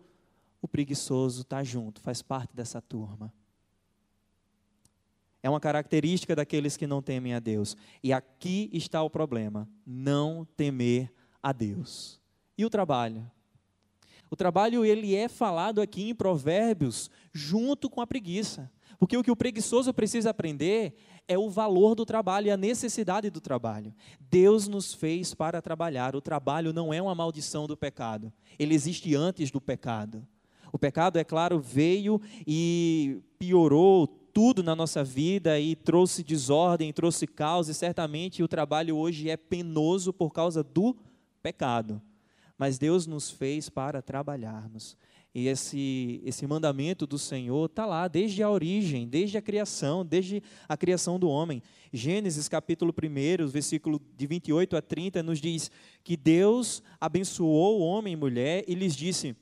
o 0.62 0.68
preguiçoso 0.68 1.42
está 1.42 1.64
junto, 1.64 2.02
faz 2.02 2.24
parte 2.24 2.56
dessa 2.56 2.82
turma. 2.82 3.32
É 5.44 5.50
uma 5.50 5.60
característica 5.60 6.34
daqueles 6.34 6.78
que 6.78 6.88
não 6.88 7.02
temem 7.02 7.34
a 7.34 7.40
Deus. 7.40 7.76
E 8.02 8.14
aqui 8.14 8.70
está 8.72 9.04
o 9.04 9.10
problema: 9.10 9.70
não 9.86 10.48
temer 10.56 11.12
a 11.42 11.52
Deus. 11.52 12.22
E 12.58 12.66
o 12.66 12.70
trabalho? 12.70 13.30
O 14.32 14.36
trabalho 14.36 14.84
ele 14.84 15.14
é 15.14 15.28
falado 15.28 15.82
aqui 15.82 16.10
em 16.10 16.16
Provérbios 16.16 17.12
junto 17.32 17.90
com 17.90 18.02
a 18.02 18.08
preguiça. 18.08 18.72
Porque 18.98 19.18
o 19.18 19.24
que 19.24 19.30
o 19.30 19.36
preguiçoso 19.36 19.94
precisa 19.94 20.30
aprender 20.30 20.96
é 21.28 21.38
o 21.38 21.50
valor 21.50 21.94
do 21.94 22.06
trabalho 22.06 22.48
e 22.48 22.52
a 22.52 22.58
necessidade 22.58 23.30
do 23.30 23.42
trabalho. 23.42 23.94
Deus 24.20 24.68
nos 24.68 24.94
fez 24.94 25.34
para 25.34 25.62
trabalhar. 25.62 26.16
O 26.16 26.22
trabalho 26.22 26.72
não 26.72 26.94
é 26.94 27.02
uma 27.02 27.14
maldição 27.14 27.68
do 27.68 27.76
pecado. 27.76 28.32
Ele 28.58 28.74
existe 28.74 29.14
antes 29.14 29.52
do 29.52 29.60
pecado. 29.60 30.26
O 30.72 30.80
pecado, 30.80 31.20
é 31.20 31.24
claro, 31.24 31.60
veio 31.60 32.20
e 32.48 33.22
piorou 33.38 34.23
tudo 34.34 34.64
na 34.64 34.76
nossa 34.76 35.04
vida 35.04 35.60
e 35.60 35.76
trouxe 35.76 36.24
desordem, 36.24 36.92
trouxe 36.92 37.28
caos, 37.28 37.70
e 37.70 37.74
certamente 37.74 38.42
o 38.42 38.48
trabalho 38.48 38.98
hoje 38.98 39.30
é 39.30 39.38
penoso 39.38 40.12
por 40.12 40.32
causa 40.32 40.64
do 40.64 40.96
pecado 41.42 42.02
mas 42.58 42.78
Deus 42.78 43.06
nos 43.06 43.30
fez 43.30 43.70
para 43.70 44.02
trabalharmos. 44.02 44.98
E 45.36 45.48
esse, 45.48 46.22
esse 46.24 46.46
mandamento 46.46 47.08
do 47.08 47.18
Senhor 47.18 47.66
está 47.66 47.86
lá 47.86 48.08
desde 48.08 48.44
a 48.44 48.50
origem, 48.50 49.08
desde 49.08 49.38
a 49.38 49.42
criação, 49.42 50.06
desde 50.06 50.44
a 50.70 50.78
criação 50.78 51.20
do 51.20 51.28
homem. 51.28 51.62
Gênesis 51.92 52.48
capítulo 52.48 52.94
1, 52.94 53.48
versículo 53.48 54.00
de 54.16 54.28
28 54.28 54.78
a 54.78 54.82
30, 54.82 55.24
nos 55.24 55.42
diz 55.42 55.72
que 56.04 56.16
Deus 56.16 56.84
abençoou 57.02 57.80
o 57.80 57.84
homem 57.84 58.14
e 58.14 58.16
mulher 58.16 58.64
e 58.68 58.76
lhes 58.76 58.96
disse: 58.96 59.36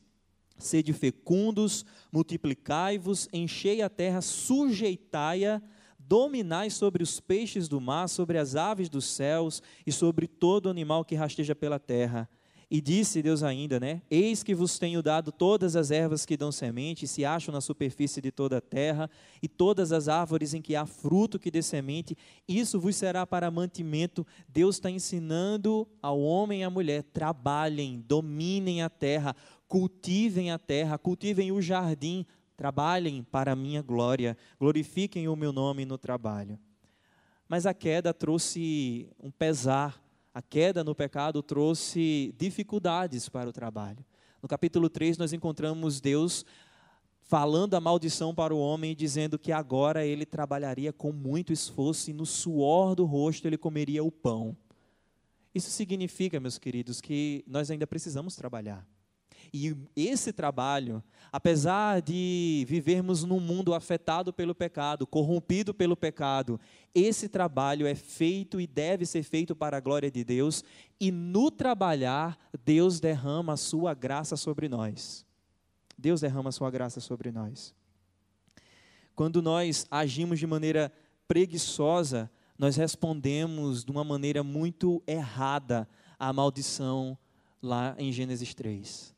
Sede 0.62 0.94
fecundos, 0.94 1.86
multiplicai-vos, 2.12 3.28
enchei 3.34 3.82
a 3.82 3.90
terra, 3.90 4.22
sujeitai-a, 4.22 5.62
dominai 6.00 6.70
sobre 6.70 7.04
os 7.04 7.20
peixes 7.20 7.68
do 7.68 7.82
mar, 7.82 8.08
sobre 8.08 8.38
as 8.38 8.56
aves 8.56 8.88
dos 8.90 9.06
céus 9.06 9.62
e 9.86 9.92
sobre 9.92 10.28
todo 10.28 10.70
animal 10.70 11.04
que 11.04 11.16
rasteja 11.16 11.54
pela 11.54 11.80
terra 11.80 12.30
e 12.72 12.80
disse 12.80 13.22
Deus 13.22 13.44
ainda, 13.44 13.82
né? 13.82 14.02
Eis 14.10 14.44
que 14.44 14.56
vos 14.56 14.80
tenho 14.80 15.04
dado 15.04 15.30
todas 15.30 15.76
as 15.76 15.92
ervas 15.92 16.26
que 16.26 16.38
dão 16.38 16.54
semente, 16.54 17.06
se 17.06 17.26
acham 17.26 17.54
na 17.54 17.60
superfície 17.60 18.22
de 18.22 18.32
toda 18.32 18.60
a 18.60 18.62
terra, 18.62 19.10
e 19.44 19.48
todas 19.50 19.92
as 19.92 20.08
árvores 20.08 20.54
em 20.54 20.62
que 20.62 20.74
há 20.74 20.86
fruto 20.86 21.38
que 21.38 21.52
dê 21.52 21.62
semente, 21.62 22.18
isso 22.48 22.80
vos 22.80 22.96
será 22.96 23.28
para 23.28 23.52
mantimento. 23.52 24.26
Deus 24.48 24.78
está 24.78 24.90
ensinando 24.90 25.86
ao 26.02 26.22
homem 26.22 26.62
e 26.62 26.64
à 26.64 26.70
mulher: 26.70 27.04
trabalhem, 27.04 28.02
dominem 28.08 28.82
a 28.82 28.90
terra, 28.90 29.36
cultivem 29.72 30.52
a 30.52 30.60
terra, 30.60 30.98
cultivem 30.98 31.50
o 31.54 31.62
jardim, 31.62 32.26
trabalhem 32.58 33.24
para 33.24 33.54
a 33.54 33.56
minha 33.56 33.82
glória, 33.82 34.38
glorifiquem 34.60 35.30
o 35.30 35.36
meu 35.38 35.54
nome 35.54 35.86
no 35.86 35.98
trabalho. 35.98 36.60
Mas 37.48 37.66
a 37.66 37.74
queda 37.74 38.14
trouxe 38.14 39.10
um 39.18 39.32
pesar 39.32 40.04
a 40.34 40.42
queda 40.42 40.84
no 40.84 40.96
pecado 40.96 41.42
trouxe 41.44 42.34
dificuldades 42.38 43.28
para 43.28 43.50
o 43.50 43.54
trabalho. 43.54 44.04
No 44.42 44.48
capítulo 44.48 44.90
3, 44.90 45.18
nós 45.18 45.34
encontramos 45.34 46.00
Deus 46.00 46.46
falando 47.20 47.74
a 47.76 47.82
maldição 47.82 48.34
para 48.34 48.54
o 48.54 48.60
homem, 48.60 48.96
dizendo 48.96 49.38
que 49.38 49.52
agora 49.52 50.06
ele 50.06 50.26
trabalharia 50.26 50.94
com 50.94 51.12
muito 51.12 51.52
esforço 51.52 52.10
e 52.10 52.14
no 52.14 52.26
suor 52.26 52.96
do 52.96 53.06
rosto 53.06 53.46
ele 53.46 53.58
comeria 53.58 54.04
o 54.04 54.12
pão. 54.12 54.56
Isso 55.54 55.70
significa, 55.70 56.40
meus 56.40 56.58
queridos, 56.58 57.02
que 57.02 57.44
nós 57.46 57.70
ainda 57.70 57.86
precisamos 57.86 58.36
trabalhar. 58.36 58.88
E 59.54 59.76
esse 59.98 60.32
trabalho, 60.32 61.04
apesar 61.30 62.02
de 62.02 62.66
vivermos 62.70 63.26
num 63.26 63.40
mundo 63.40 63.74
afetado 63.74 64.32
pelo 64.32 64.56
pecado, 64.56 65.06
corrompido 65.06 65.74
pelo 65.74 65.98
pecado, 65.98 66.58
esse 66.96 67.28
trabalho 67.28 67.86
é 67.86 67.94
feito 67.94 68.62
e 68.62 68.68
deve 68.68 69.06
ser 69.06 69.24
feito 69.24 69.54
para 69.54 69.76
a 69.76 69.82
glória 69.82 70.10
de 70.10 70.24
Deus, 70.24 70.64
e 71.00 71.12
no 71.12 71.52
trabalhar, 71.52 72.40
Deus 72.64 73.02
derrama 73.02 73.54
a 73.54 73.58
sua 73.58 73.94
graça 73.94 74.38
sobre 74.38 74.70
nós. 74.70 75.26
Deus 75.98 76.22
derrama 76.22 76.50
a 76.50 76.54
sua 76.54 76.72
graça 76.72 77.02
sobre 77.02 77.30
nós. 77.30 77.76
Quando 79.14 79.42
nós 79.42 79.86
agimos 79.92 80.40
de 80.40 80.48
maneira 80.48 80.94
preguiçosa, 81.28 82.32
nós 82.58 82.78
respondemos 82.78 83.84
de 83.84 83.92
uma 83.92 84.04
maneira 84.04 84.44
muito 84.44 85.04
errada 85.06 85.88
à 86.18 86.32
maldição 86.32 87.18
lá 87.62 87.96
em 87.98 88.14
Gênesis 88.14 88.54
3. 88.54 89.14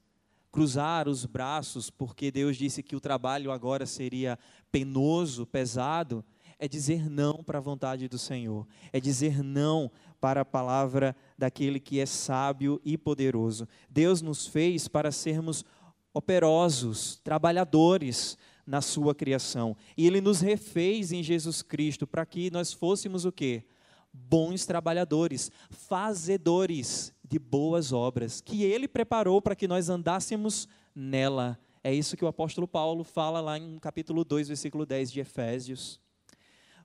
Cruzar 0.54 1.10
os 1.10 1.26
braços 1.26 1.89
porque 1.89 2.30
Deus 2.30 2.56
disse 2.56 2.84
que 2.84 2.96
o 2.96 3.00
trabalho 3.00 3.52
agora 3.52 3.88
seria 3.88 4.38
penoso, 4.72 5.48
pesado, 5.48 6.24
é 6.60 6.68
dizer 6.68 7.10
não 7.10 7.44
para 7.44 7.58
a 7.58 7.62
vontade 7.62 8.08
do 8.08 8.20
Senhor, 8.20 8.68
é 8.92 9.00
dizer 9.00 9.44
não 9.44 9.92
para 10.22 10.42
a 10.42 10.46
palavra 10.46 11.16
daquele 11.36 11.80
que 11.80 12.00
é 12.00 12.06
sábio 12.06 12.80
e 12.86 13.00
poderoso. 13.00 13.68
Deus 13.89 14.22
nos 14.22 14.46
fez 14.46 14.88
para 14.88 15.12
sermos 15.12 15.66
operosos, 16.13 17.20
trabalhadores 17.24 18.38
na 18.63 18.80
sua 18.80 19.16
criação. 19.16 19.76
E 19.98 20.06
ele 20.06 20.22
nos 20.22 20.39
refez 20.39 21.12
em 21.12 21.24
Jesus 21.24 21.63
Cristo 21.63 22.06
para 22.06 22.28
que 22.28 22.52
nós 22.52 22.72
fôssemos 22.72 23.26
o 23.26 23.32
quê? 23.32 23.63
Bons 24.13 24.65
trabalhadores, 24.65 25.52
fazedores 25.71 27.12
de 27.28 27.39
boas 27.39 27.91
obras, 27.91 28.41
que 28.41 28.63
ele 28.63 28.88
preparou 28.88 29.41
para 29.41 29.56
que 29.56 29.67
nós 29.67 29.89
andássemos 29.89 30.67
nela. 30.93 31.60
É 31.84 31.93
isso 31.93 32.15
que 32.15 32.23
o 32.23 32.28
apóstolo 32.28 32.67
Paulo 32.67 33.04
fala 33.04 33.41
lá 33.41 33.58
em 33.58 33.80
capítulo 33.80 34.23
2, 34.23 34.49
versículo 34.49 34.86
10 34.86 35.12
de 35.12 35.19
Efésios. 35.19 35.99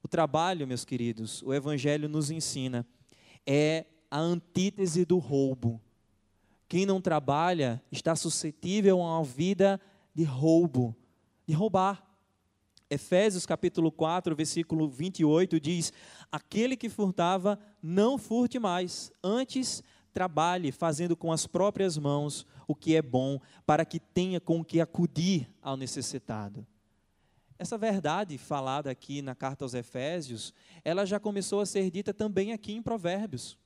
O 0.03 0.09
trabalho, 0.09 0.67
meus 0.67 0.85
queridos, 0.85 1.43
o 1.43 1.53
evangelho 1.53 2.09
nos 2.09 2.31
ensina, 2.31 2.87
é 3.47 3.85
a 4.11 4.19
antítese 4.19 5.05
do 5.05 5.19
roubo. 5.19 5.81
Quem 6.69 6.87
não 6.87 7.01
trabalha 7.01 7.83
está 7.91 8.17
suscetível 8.17 9.03
a 9.03 9.19
uma 9.19 9.25
vida 9.25 9.81
de 10.15 10.25
roubo, 10.25 10.97
de 11.47 11.55
roubar. 11.55 12.08
Efésios 12.91 13.45
capítulo 13.45 13.93
4, 13.93 14.35
versículo 14.35 14.89
28 14.89 15.61
diz: 15.61 15.93
Aquele 16.33 16.77
que 16.77 16.89
furtava, 16.89 17.59
não 17.83 18.17
furte 18.17 18.59
mais, 18.59 19.13
antes 19.23 19.83
trabalhe, 20.13 20.73
fazendo 20.73 21.15
com 21.15 21.31
as 21.31 21.47
próprias 21.47 21.99
mãos 21.99 22.47
o 22.67 22.75
que 22.75 22.97
é 22.97 23.03
bom, 23.03 23.39
para 23.67 23.85
que 23.85 24.01
tenha 24.01 24.41
com 24.41 24.65
que 24.65 24.81
acudir 24.81 25.51
ao 25.63 25.77
necessitado. 25.77 26.67
Essa 27.59 27.77
verdade 27.77 28.39
falada 28.39 28.91
aqui 28.91 29.21
na 29.21 29.35
carta 29.35 29.65
aos 29.65 29.75
Efésios, 29.75 30.55
ela 30.85 31.05
já 31.05 31.21
começou 31.21 31.61
a 31.61 31.67
ser 31.67 31.91
dita 31.91 32.15
também 32.15 32.53
aqui 32.53 32.73
em 32.73 32.83
Provérbios. 32.83 33.59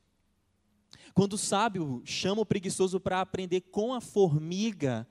Quando 1.14 1.34
o 1.34 1.38
sábio 1.38 2.02
chama 2.04 2.42
o 2.42 2.46
preguiçoso 2.46 2.98
para 2.98 3.20
aprender 3.20 3.60
com 3.60 3.94
a 3.94 4.00
formiga, 4.00 5.06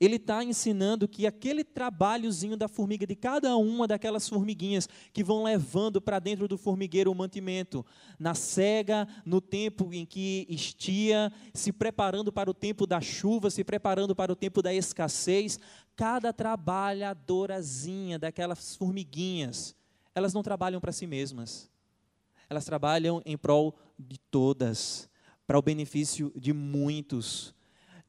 ele 0.00 0.16
está 0.16 0.42
ensinando 0.42 1.06
que 1.06 1.26
aquele 1.26 1.62
trabalhozinho 1.62 2.56
da 2.56 2.66
formiga, 2.66 3.06
de 3.06 3.14
cada 3.14 3.54
uma 3.58 3.86
daquelas 3.86 4.26
formiguinhas 4.26 4.88
que 5.12 5.22
vão 5.22 5.44
levando 5.44 6.00
para 6.00 6.18
dentro 6.18 6.48
do 6.48 6.56
formigueiro 6.56 7.12
o 7.12 7.14
mantimento, 7.14 7.84
na 8.18 8.34
cega, 8.34 9.06
no 9.26 9.42
tempo 9.42 9.92
em 9.92 10.06
que 10.06 10.46
estia, 10.48 11.30
se 11.52 11.70
preparando 11.70 12.32
para 12.32 12.50
o 12.50 12.54
tempo 12.54 12.86
da 12.86 12.98
chuva, 12.98 13.50
se 13.50 13.62
preparando 13.62 14.16
para 14.16 14.32
o 14.32 14.36
tempo 14.36 14.62
da 14.62 14.72
escassez, 14.72 15.60
cada 15.94 16.32
trabalhadorazinha 16.32 18.18
daquelas 18.18 18.74
formiguinhas, 18.76 19.76
elas 20.14 20.32
não 20.32 20.42
trabalham 20.42 20.80
para 20.80 20.92
si 20.92 21.06
mesmas, 21.06 21.70
elas 22.48 22.64
trabalham 22.64 23.20
em 23.26 23.36
prol 23.36 23.78
de 23.98 24.18
todas, 24.18 25.10
para 25.46 25.58
o 25.58 25.62
benefício 25.62 26.32
de 26.34 26.52
muitos, 26.52 27.54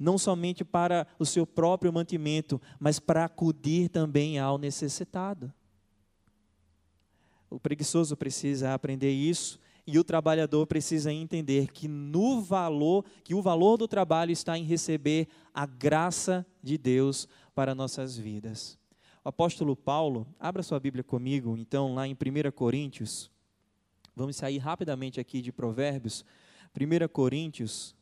não 0.01 0.17
somente 0.17 0.65
para 0.65 1.05
o 1.19 1.25
seu 1.25 1.45
próprio 1.45 1.93
mantimento, 1.93 2.59
mas 2.79 2.99
para 2.99 3.25
acudir 3.25 3.87
também 3.87 4.39
ao 4.39 4.57
necessitado. 4.57 5.53
O 7.49 7.59
preguiçoso 7.59 8.17
precisa 8.17 8.73
aprender 8.73 9.11
isso 9.11 9.59
e 9.85 9.99
o 9.99 10.03
trabalhador 10.03 10.65
precisa 10.65 11.11
entender 11.11 11.71
que 11.71 11.87
no 11.87 12.41
valor, 12.41 13.05
que 13.23 13.35
o 13.35 13.41
valor 13.41 13.77
do 13.77 13.87
trabalho 13.87 14.31
está 14.31 14.57
em 14.57 14.63
receber 14.63 15.27
a 15.53 15.65
graça 15.65 16.45
de 16.63 16.77
Deus 16.77 17.27
para 17.53 17.75
nossas 17.75 18.17
vidas. 18.17 18.79
O 19.23 19.29
apóstolo 19.29 19.75
Paulo, 19.75 20.25
abra 20.39 20.63
sua 20.63 20.79
Bíblia 20.79 21.03
comigo, 21.03 21.55
então, 21.57 21.93
lá 21.93 22.07
em 22.07 22.13
1 22.13 22.51
Coríntios. 22.51 23.29
Vamos 24.15 24.35
sair 24.35 24.57
rapidamente 24.57 25.19
aqui 25.19 25.41
de 25.41 25.51
Provérbios. 25.51 26.25
1 26.75 27.07
Coríntios, 27.09 27.95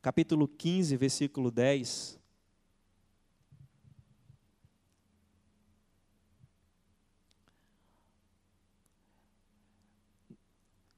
capítulo 0.00 0.46
15, 0.46 0.96
versículo 0.96 1.50
10. 1.50 2.18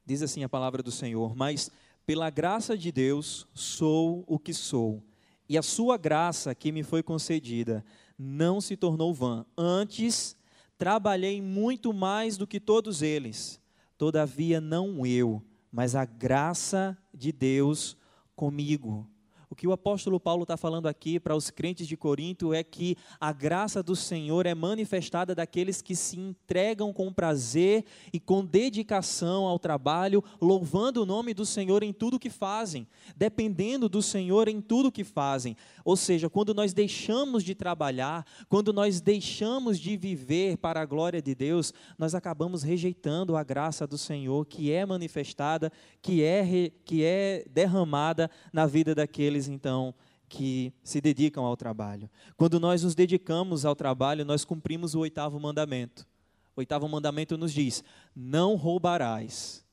Diz 0.05 0.23
assim 0.23 0.43
a 0.43 0.49
palavra 0.49 0.83
do 0.83 0.91
Senhor: 0.91 1.35
Mas 1.35 1.71
pela 2.05 2.29
graça 2.31 2.77
de 2.77 2.91
Deus 2.91 3.47
sou 3.55 4.25
o 4.27 4.39
que 4.39 4.53
sou, 4.53 5.03
e 5.49 5.57
a 5.57 5.63
sua 5.63 5.97
graça 5.97 6.55
que 6.55 6.73
me 6.73 6.83
foi 6.83 7.03
concedida 7.03 7.85
não 8.19 8.61
se 8.61 8.77
tornou 8.77 9.15
vã. 9.15 9.47
Antes, 9.57 10.37
trabalhei 10.77 11.41
muito 11.41 11.93
mais 11.93 12.37
do 12.37 12.47
que 12.47 12.59
todos 12.59 13.03
eles. 13.03 13.61
Todavia, 13.97 14.61
não 14.61 15.07
eu, 15.07 15.43
mas 15.71 15.95
a 15.95 16.05
graça 16.05 16.99
de 17.15 17.33
Deus 17.33 17.97
comigo. 18.41 19.10
O 19.51 19.57
que 19.57 19.67
o 19.67 19.73
apóstolo 19.73 20.21
Paulo 20.21 20.45
está 20.45 20.57
falando 20.57 20.87
aqui 20.87 21.19
para 21.19 21.35
os 21.35 21.51
crentes 21.51 21.89
de 21.89 21.97
Corinto 21.97 22.55
é 22.55 22.63
que 22.63 22.97
a 23.19 23.33
graça 23.33 23.83
do 23.83 23.97
Senhor 23.97 24.47
é 24.47 24.55
manifestada 24.55 25.35
daqueles 25.35 25.83
que 25.83 25.97
se 25.97 26.21
entregam 26.21 26.93
com 26.93 27.13
prazer 27.13 27.85
e 28.13 28.21
com 28.21 28.45
dedicação 28.45 29.47
ao 29.47 29.59
trabalho, 29.59 30.23
louvando 30.41 31.03
o 31.03 31.07
nome 31.07 31.35
do 31.35 31.45
Senhor 31.45 31.83
em 31.83 31.93
tudo 31.93 32.17
que 32.17 32.31
fazem, 32.31 32.87
dependendo 33.17 33.89
do 33.89 34.01
Senhor 34.01 34.47
em 34.47 34.61
tudo 34.61 34.93
que 34.93 35.03
fazem. 35.03 35.57
Ou 35.85 35.97
seja, 35.97 36.31
quando 36.31 36.55
nós 36.55 36.73
deixamos 36.73 37.43
de 37.43 37.53
trabalhar, 37.53 38.25
quando 38.49 38.73
nós 38.73 39.01
deixamos 39.01 39.81
de 39.81 39.97
viver 39.97 40.59
para 40.59 40.81
a 40.81 40.87
glória 40.87 41.21
de 41.21 41.35
Deus, 41.35 41.75
nós 41.99 42.15
acabamos 42.15 42.63
rejeitando 42.63 43.37
a 43.37 43.43
graça 43.43 43.85
do 43.85 43.99
Senhor 43.99 44.47
que 44.47 44.71
é 44.71 44.87
manifestada, 44.87 45.73
que 46.01 46.23
é, 46.23 46.71
que 46.85 47.03
é 47.03 47.45
derramada 47.51 48.31
na 48.53 48.65
vida 48.65 48.95
daqueles 48.95 49.40
aqueles 49.41 49.49
então 49.49 49.95
que 50.29 50.73
se 50.85 51.01
dedicam 51.01 51.45
ao 51.45 51.57
trabalho. 51.57 52.09
Quando 52.37 52.61
nós 52.61 52.83
nos 52.83 52.95
dedicamos 52.95 53.65
ao 53.65 53.75
trabalho, 53.75 54.25
nós 54.25 54.45
cumprimos 54.45 54.95
o 54.95 55.01
oitavo 55.01 55.41
mandamento. 55.41 56.07
O 56.55 56.61
oitavo 56.61 56.89
mandamento 56.89 57.37
nos 57.39 57.53
diz: 57.53 57.83
não 58.15 58.55
roubarás. 58.55 59.65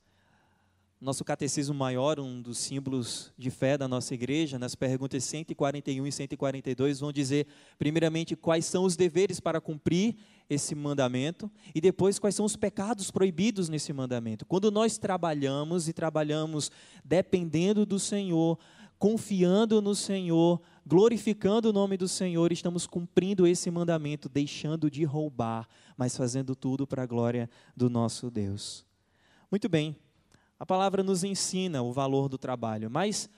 Nosso 1.00 1.24
catecismo 1.24 1.72
maior, 1.72 2.18
um 2.18 2.42
dos 2.42 2.58
símbolos 2.58 3.32
de 3.38 3.52
fé 3.52 3.78
da 3.78 3.86
nossa 3.86 4.12
igreja, 4.14 4.58
nas 4.58 4.74
perguntas 4.74 5.22
141 5.22 6.04
e 6.04 6.10
142, 6.10 6.98
vão 6.98 7.12
dizer, 7.12 7.46
primeiramente, 7.78 8.34
quais 8.34 8.64
são 8.64 8.82
os 8.82 8.96
deveres 8.96 9.38
para 9.38 9.60
cumprir 9.60 10.16
esse 10.50 10.74
mandamento 10.74 11.48
e 11.72 11.80
depois 11.80 12.18
quais 12.18 12.34
são 12.34 12.44
os 12.44 12.56
pecados 12.56 13.12
proibidos 13.12 13.68
nesse 13.68 13.92
mandamento. 13.92 14.44
Quando 14.44 14.72
nós 14.72 14.98
trabalhamos 14.98 15.88
e 15.88 15.92
trabalhamos 15.92 16.68
dependendo 17.04 17.86
do 17.86 18.00
Senhor, 18.00 18.58
confiando 18.98 19.80
no 19.80 19.94
Senhor, 19.94 20.60
glorificando 20.84 21.70
o 21.70 21.72
nome 21.72 21.96
do 21.96 22.08
Senhor, 22.08 22.50
estamos 22.52 22.86
cumprindo 22.86 23.46
esse 23.46 23.70
mandamento, 23.70 24.28
deixando 24.28 24.90
de 24.90 25.04
roubar, 25.04 25.68
mas 25.96 26.16
fazendo 26.16 26.56
tudo 26.56 26.86
para 26.86 27.04
a 27.04 27.06
glória 27.06 27.48
do 27.76 27.88
nosso 27.88 28.30
Deus. 28.30 28.84
Muito 29.50 29.68
bem, 29.68 29.96
a 30.58 30.66
palavra 30.66 31.02
nos 31.02 31.22
ensina 31.22 31.82
o 31.82 31.92
valor 31.92 32.28
do 32.28 32.36
trabalho, 32.36 32.90
mas 32.90 33.30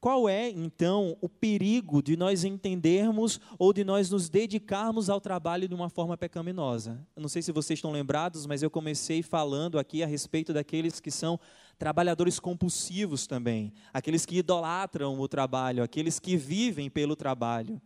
qual 0.00 0.30
é, 0.30 0.48
então, 0.48 1.14
o 1.20 1.28
perigo 1.28 2.02
de 2.02 2.16
nós 2.16 2.42
entendermos 2.42 3.38
ou 3.58 3.70
de 3.70 3.84
nós 3.84 4.08
nos 4.08 4.30
dedicarmos 4.30 5.10
ao 5.10 5.20
trabalho 5.20 5.68
de 5.68 5.74
uma 5.74 5.90
forma 5.90 6.16
pecaminosa? 6.16 7.06
Eu 7.14 7.20
não 7.20 7.28
sei 7.28 7.42
se 7.42 7.52
vocês 7.52 7.76
estão 7.76 7.92
lembrados, 7.92 8.46
mas 8.46 8.62
eu 8.62 8.70
comecei 8.70 9.22
falando 9.22 9.78
aqui 9.78 10.02
a 10.02 10.06
respeito 10.06 10.54
daqueles 10.54 11.00
que 11.00 11.10
são 11.10 11.38
trabalhadores 11.78 12.40
compulsivos 12.40 13.26
também, 13.26 13.74
aqueles 13.92 14.24
que 14.24 14.38
idolatram 14.38 15.20
o 15.20 15.28
trabalho, 15.28 15.82
aqueles 15.82 16.18
que 16.18 16.34
vivem 16.34 16.88
pelo 16.88 17.14
trabalho 17.14 17.80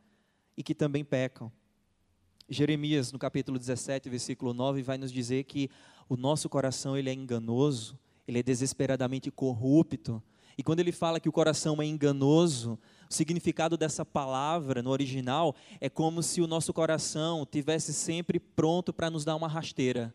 e 0.57 0.63
que 0.63 0.75
também 0.75 1.05
pecam. 1.05 1.51
Jeremias, 2.49 3.11
no 3.11 3.19
capítulo 3.19 3.59
17, 3.59 4.09
versículo 4.09 4.55
9, 4.55 4.83
vai 4.83 4.99
nos 4.99 5.11
dizer 5.11 5.45
que 5.45 5.69
o 6.09 6.17
nosso 6.17 6.49
coração 6.49 6.97
ele 6.97 7.11
é 7.11 7.13
enganoso, 7.13 7.99
ele 8.29 8.39
é 8.39 8.43
desesperadamente 8.43 9.33
corrupto, 9.33 10.23
e 10.57 10.63
quando 10.63 10.81
ele 10.81 10.93
fala 10.93 11.21
que 11.21 11.29
o 11.29 11.33
coração 11.33 11.81
é 11.83 11.87
enganoso, 11.87 12.79
o 13.11 13.15
significado 13.15 13.77
dessa 13.77 14.05
palavra 14.05 14.83
no 14.83 14.91
original 14.91 15.55
é 15.81 15.89
como 15.89 16.23
se 16.23 16.41
o 16.41 16.47
nosso 16.47 16.73
coração 16.73 17.47
tivesse 17.47 17.93
sempre 17.93 18.39
pronto 18.39 18.93
para 18.93 19.11
nos 19.11 19.25
dar 19.25 19.37
uma 19.37 19.49
rasteira, 19.49 20.15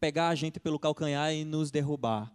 pegar 0.00 0.28
a 0.28 0.34
gente 0.34 0.60
pelo 0.60 0.78
calcanhar 0.78 1.32
e 1.32 1.44
nos 1.44 1.70
derrubar. 1.70 2.32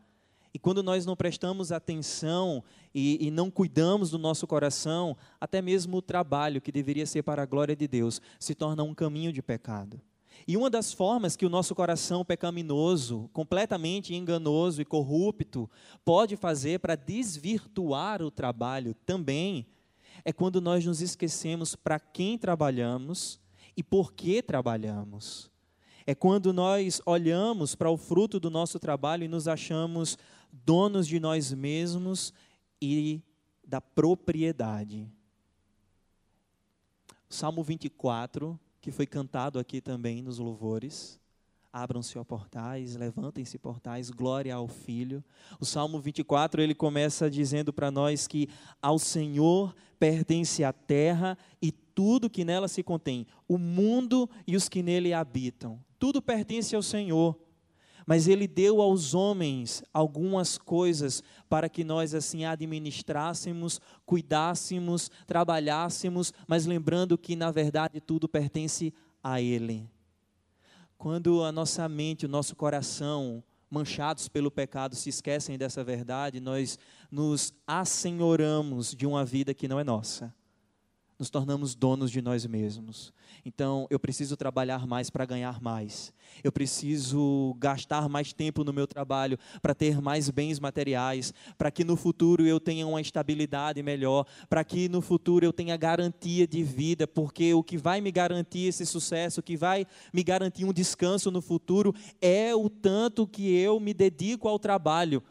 E 0.53 0.59
quando 0.59 0.81
nós 0.81 1.05
não 1.05 1.15
prestamos 1.15 1.71
atenção 1.71 2.63
e, 2.93 3.27
e, 3.27 3.29
não 3.29 3.51
cuidamos 3.51 4.09
do 4.09 4.17
nosso 4.17 4.47
coração, 4.47 5.15
até 5.39 5.61
mesmo 5.61 5.97
o 5.97 6.01
trabalho 6.01 6.61
que 6.61 6.71
deveria 6.71 7.05
ser 7.05 7.21
para 7.21 7.43
a 7.43 7.45
glória 7.45 7.75
de 7.75 7.87
Deus 7.87 8.21
se 8.39 8.55
torna 8.55 8.81
um 8.81 8.93
caminho 8.93 9.31
de 9.31 9.41
pecado. 9.41 10.01
E 10.45 10.57
uma 10.57 10.69
das 10.69 10.91
formas 10.91 11.35
que 11.35 11.45
o 11.45 11.49
nosso 11.49 11.73
coração 11.73 12.25
pecaminoso, 12.25 13.29
completamente 13.33 14.13
enganoso 14.13 14.81
e 14.81 14.85
corrupto, 14.85 15.69
pode 16.03 16.35
fazer 16.35 16.79
para 16.79 16.95
desvirtuar 16.95 18.21
o 18.21 18.29
trabalho 18.29 18.93
também 19.05 19.65
é 20.23 20.33
quando 20.33 20.59
nós 20.59 20.85
nos 20.85 21.01
esquecemos 21.01 21.75
para 21.75 21.99
quem 21.99 22.37
trabalhamos 22.37 23.39
e 23.75 23.83
por 23.83 24.13
que 24.13 24.41
trabalhamos. 24.41 25.49
É 26.05 26.15
quando 26.15 26.53
nós 26.53 27.01
olhamos 27.05 27.75
para 27.75 27.89
o 27.89 27.97
fruto 27.97 28.39
do 28.39 28.49
nosso 28.49 28.79
trabalho 28.79 29.23
e 29.23 29.27
nos 29.27 29.47
achamos 29.47 30.17
donos 30.51 31.07
de 31.07 31.19
nós 31.19 31.53
mesmos 31.53 32.33
e 32.81 33.21
da 33.65 33.81
propriedade. 33.81 35.07
Salmo 37.29 37.61
24 37.61 38.59
que 38.81 38.91
foi 38.91 39.05
cantado 39.05 39.59
aqui 39.59 39.81
também 39.81 40.21
nos 40.21 40.39
louvores. 40.39 41.19
Abram-se, 41.71 42.17
portais, 42.23 42.95
levantem-se 42.95 43.57
portais, 43.57 44.09
glória 44.09 44.55
ao 44.55 44.67
Filho. 44.67 45.23
O 45.59 45.65
Salmo 45.65 45.99
24, 45.99 46.61
ele 46.61 46.73
começa 46.73 47.29
dizendo 47.29 47.71
para 47.71 47.91
nós 47.91 48.25
que 48.25 48.49
ao 48.81 48.97
Senhor 48.97 49.75
pertence 49.99 50.63
a 50.63 50.73
terra 50.73 51.37
e 51.61 51.71
tudo 51.71 52.29
que 52.29 52.45
nela 52.45 52.67
se 52.67 52.81
contém, 52.83 53.27
o 53.47 53.57
mundo 53.57 54.29
e 54.45 54.55
os 54.55 54.69
que 54.69 54.81
nele 54.81 55.13
habitam. 55.13 55.83
Tudo 55.99 56.21
pertence 56.21 56.75
ao 56.75 56.81
Senhor 56.81 57.37
mas 58.07 58.25
ele 58.29 58.47
deu 58.47 58.81
aos 58.81 59.13
homens 59.13 59.83
algumas 59.93 60.57
coisas 60.57 61.21
para 61.49 61.67
que 61.67 61.83
nós 61.83 62.15
assim 62.15 62.45
administrássemos, 62.45 63.81
cuidássemos, 64.05 65.11
trabalhássemos, 65.27 66.33
mas 66.47 66.65
lembrando 66.65 67.17
que 67.17 67.35
na 67.35 67.51
verdade 67.51 67.99
tudo 67.99 68.29
pertence 68.29 68.93
a 69.21 69.41
ele. 69.41 69.89
Quando 70.97 71.43
a 71.43 71.51
nossa 71.51 71.87
mente, 71.89 72.25
o 72.25 72.29
nosso 72.29 72.55
coração, 72.55 73.43
manchados 73.69 74.29
pelo 74.29 74.49
pecado, 74.49 74.95
se 74.95 75.09
esquecem 75.09 75.57
dessa 75.57 75.83
verdade, 75.83 76.39
nós 76.39 76.79
nos 77.11 77.53
assenhoramos 77.67 78.95
de 78.95 79.05
uma 79.05 79.25
vida 79.25 79.53
que 79.53 79.67
não 79.67 79.81
é 79.81 79.83
nossa 79.83 80.33
nos 81.17 81.29
tornamos 81.29 81.73
donos 81.73 82.11
de 82.11 82.21
nós 82.21 82.45
mesmos. 82.45 83.11
Então, 83.43 83.87
eu 83.89 83.99
preciso 83.99 84.37
trabalhar 84.37 84.85
mais 84.85 85.09
para 85.09 85.25
ganhar 85.25 85.59
mais. 85.59 86.13
Eu 86.43 86.51
preciso 86.51 87.55
gastar 87.57 88.07
mais 88.07 88.33
tempo 88.33 88.63
no 88.63 88.71
meu 88.71 88.85
trabalho 88.85 89.37
para 89.61 89.73
ter 89.73 89.99
mais 89.99 90.29
bens 90.29 90.59
materiais, 90.59 91.33
para 91.57 91.71
que 91.71 91.83
no 91.83 91.95
futuro 91.95 92.45
eu 92.45 92.59
tenha 92.59 92.85
uma 92.85 93.01
estabilidade 93.01 93.81
melhor, 93.81 94.25
para 94.47 94.63
que 94.63 94.87
no 94.87 95.01
futuro 95.01 95.43
eu 95.43 95.53
tenha 95.53 95.75
garantia 95.75 96.45
de 96.45 96.63
vida, 96.63 97.07
porque 97.07 97.53
o 97.53 97.63
que 97.63 97.77
vai 97.77 97.99
me 97.99 98.11
garantir 98.11 98.67
esse 98.67 98.85
sucesso, 98.85 99.39
o 99.39 99.43
que 99.43 99.57
vai 99.57 99.87
me 100.13 100.23
garantir 100.23 100.65
um 100.65 100.73
descanso 100.73 101.31
no 101.31 101.41
futuro 101.41 101.95
é 102.21 102.53
o 102.53 102.69
tanto 102.69 103.25
que 103.25 103.55
eu 103.55 103.79
me 103.79 103.93
dedico 103.93 104.47
ao 104.47 104.59
trabalho. 104.59 105.23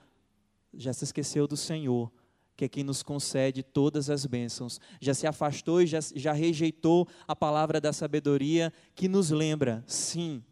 Já 0.75 0.93
se 0.93 1.05
esqueceu 1.05 1.47
do 1.47 1.57
Senhor 1.57 2.11
que 2.57 2.65
é 2.65 2.69
quem 2.69 2.83
nos 2.83 3.03
concede 3.03 3.63
todas 3.63 4.09
as 4.09 4.25
bênçãos. 4.25 4.81
Já 5.01 5.13
se 5.13 5.27
afastou 5.27 5.83
e 5.83 5.87
já, 5.87 6.01
já 6.15 6.33
rejeitou 6.33 7.07
a 7.29 7.37
palavra 7.37 7.81
da 7.81 7.93
sabedoria, 7.93 8.73
que 8.95 9.09
nos 9.09 9.31
lembra, 9.31 9.85
sim, 9.87 10.43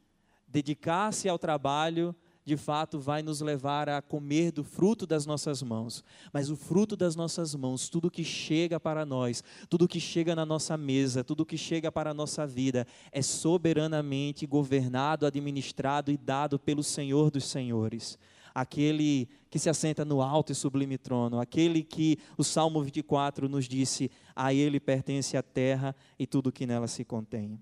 dedicar-se 0.46 1.28
ao 1.28 1.38
trabalho 1.38 2.14
de 2.44 2.56
fato 2.56 2.98
vai 2.98 3.22
nos 3.22 3.40
levar 3.40 3.88
a 3.88 4.02
comer 4.02 4.52
do 4.52 4.62
fruto 4.62 5.06
das 5.06 5.24
nossas 5.24 5.62
mãos. 5.62 6.04
Mas 6.32 6.50
o 6.50 6.56
fruto 6.56 6.94
das 6.94 7.16
nossas 7.16 7.54
mãos, 7.54 7.88
tudo 7.88 8.10
que 8.10 8.22
chega 8.22 8.78
para 8.78 9.06
nós, 9.06 9.42
tudo 9.68 9.88
que 9.88 9.98
chega 9.98 10.34
na 10.34 10.44
nossa 10.44 10.76
mesa, 10.76 11.24
tudo 11.24 11.46
que 11.46 11.56
chega 11.56 11.90
para 11.90 12.10
a 12.10 12.14
nossa 12.14 12.46
vida, 12.46 12.86
é 13.10 13.22
soberanamente 13.22 14.46
governado, 14.46 15.24
administrado 15.24 16.10
e 16.10 16.18
dado 16.18 16.58
pelo 16.58 16.82
Senhor 16.82 17.30
dos 17.30 17.44
Senhores 17.44 18.18
aquele 18.54 19.28
que 19.50 19.58
se 19.58 19.68
assenta 19.68 20.04
no 20.04 20.22
alto 20.22 20.52
e 20.52 20.54
sublime 20.54 20.96
trono, 20.96 21.40
aquele 21.40 21.82
que 21.82 22.18
o 22.38 22.44
Salmo 22.44 22.82
24 22.82 23.48
nos 23.48 23.66
disse: 23.66 24.10
a 24.34 24.54
ele 24.54 24.78
pertence 24.78 25.36
a 25.36 25.42
terra 25.42 25.94
e 26.18 26.26
tudo 26.26 26.52
que 26.52 26.66
nela 26.66 26.86
se 26.86 27.04
contém. 27.04 27.58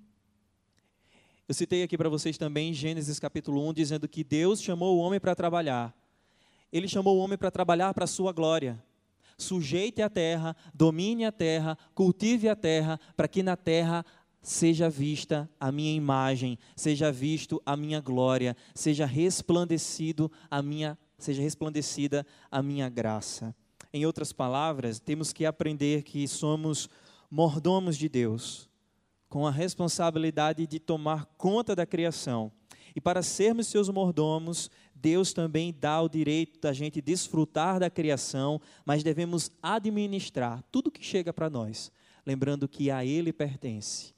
Eu 1.48 1.54
citei 1.54 1.82
aqui 1.82 1.98
para 1.98 2.08
vocês 2.08 2.38
também 2.38 2.72
Gênesis 2.72 3.18
capítulo 3.18 3.66
1, 3.68 3.74
dizendo 3.74 4.08
que 4.08 4.22
Deus 4.22 4.62
chamou 4.62 4.96
o 4.96 5.00
homem 5.00 5.18
para 5.18 5.34
trabalhar. 5.34 5.94
Ele 6.72 6.88
chamou 6.88 7.16
o 7.16 7.20
homem 7.20 7.36
para 7.36 7.50
trabalhar 7.50 7.92
para 7.92 8.04
a 8.04 8.08
sua 8.08 8.32
glória. 8.32 8.82
Sujeite 9.36 10.00
a 10.00 10.08
terra, 10.08 10.56
domine 10.72 11.24
a 11.24 11.32
terra, 11.32 11.76
cultive 11.94 12.48
a 12.48 12.56
terra, 12.56 12.98
para 13.16 13.26
que 13.26 13.42
na 13.42 13.56
terra 13.56 14.04
seja 14.42 14.90
vista 14.90 15.48
a 15.58 15.70
minha 15.70 15.94
imagem, 15.94 16.58
seja 16.74 17.12
visto 17.12 17.62
a 17.64 17.76
minha 17.76 18.00
glória, 18.00 18.56
seja 18.74 19.06
resplandecido 19.06 20.30
a 20.50 20.60
minha, 20.60 20.98
seja 21.16 21.40
resplandecida 21.40 22.26
a 22.50 22.60
minha 22.60 22.88
graça. 22.88 23.54
Em 23.92 24.04
outras 24.04 24.32
palavras, 24.32 24.98
temos 24.98 25.32
que 25.32 25.46
aprender 25.46 26.02
que 26.02 26.26
somos 26.26 26.90
mordomos 27.30 27.96
de 27.96 28.08
Deus, 28.08 28.68
com 29.28 29.46
a 29.46 29.50
responsabilidade 29.50 30.66
de 30.66 30.80
tomar 30.80 31.24
conta 31.38 31.76
da 31.76 31.86
criação. 31.86 32.50
E 32.94 33.00
para 33.00 33.22
sermos 33.22 33.68
seus 33.68 33.88
mordomos, 33.88 34.70
Deus 34.94 35.32
também 35.32 35.74
dá 35.78 36.02
o 36.02 36.08
direito 36.08 36.60
da 36.60 36.72
gente 36.72 37.00
desfrutar 37.00 37.80
da 37.80 37.88
criação, 37.88 38.60
mas 38.84 39.02
devemos 39.02 39.50
administrar 39.62 40.62
tudo 40.70 40.90
que 40.90 41.02
chega 41.02 41.32
para 41.32 41.48
nós, 41.48 41.90
lembrando 42.26 42.68
que 42.68 42.90
a 42.90 43.04
Ele 43.04 43.32
pertence 43.32 44.12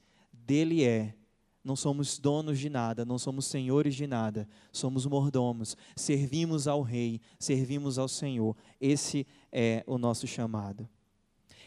dele 0.45 0.83
é. 0.83 1.15
Não 1.63 1.75
somos 1.75 2.19
donos 2.19 2.59
de 2.59 2.69
nada, 2.69 3.03
não 3.03 3.17
somos 3.17 3.45
senhores 3.45 3.95
de 3.95 4.05
nada, 4.05 4.47
somos 4.71 5.07
mordomos, 5.07 5.75
servimos 5.95 6.67
ao 6.67 6.83
Rei, 6.83 7.19
servimos 7.39 7.97
ao 7.97 8.07
Senhor. 8.07 8.55
Esse 8.79 9.25
é 9.51 9.83
o 9.87 9.97
nosso 9.97 10.27
chamado. 10.27 10.87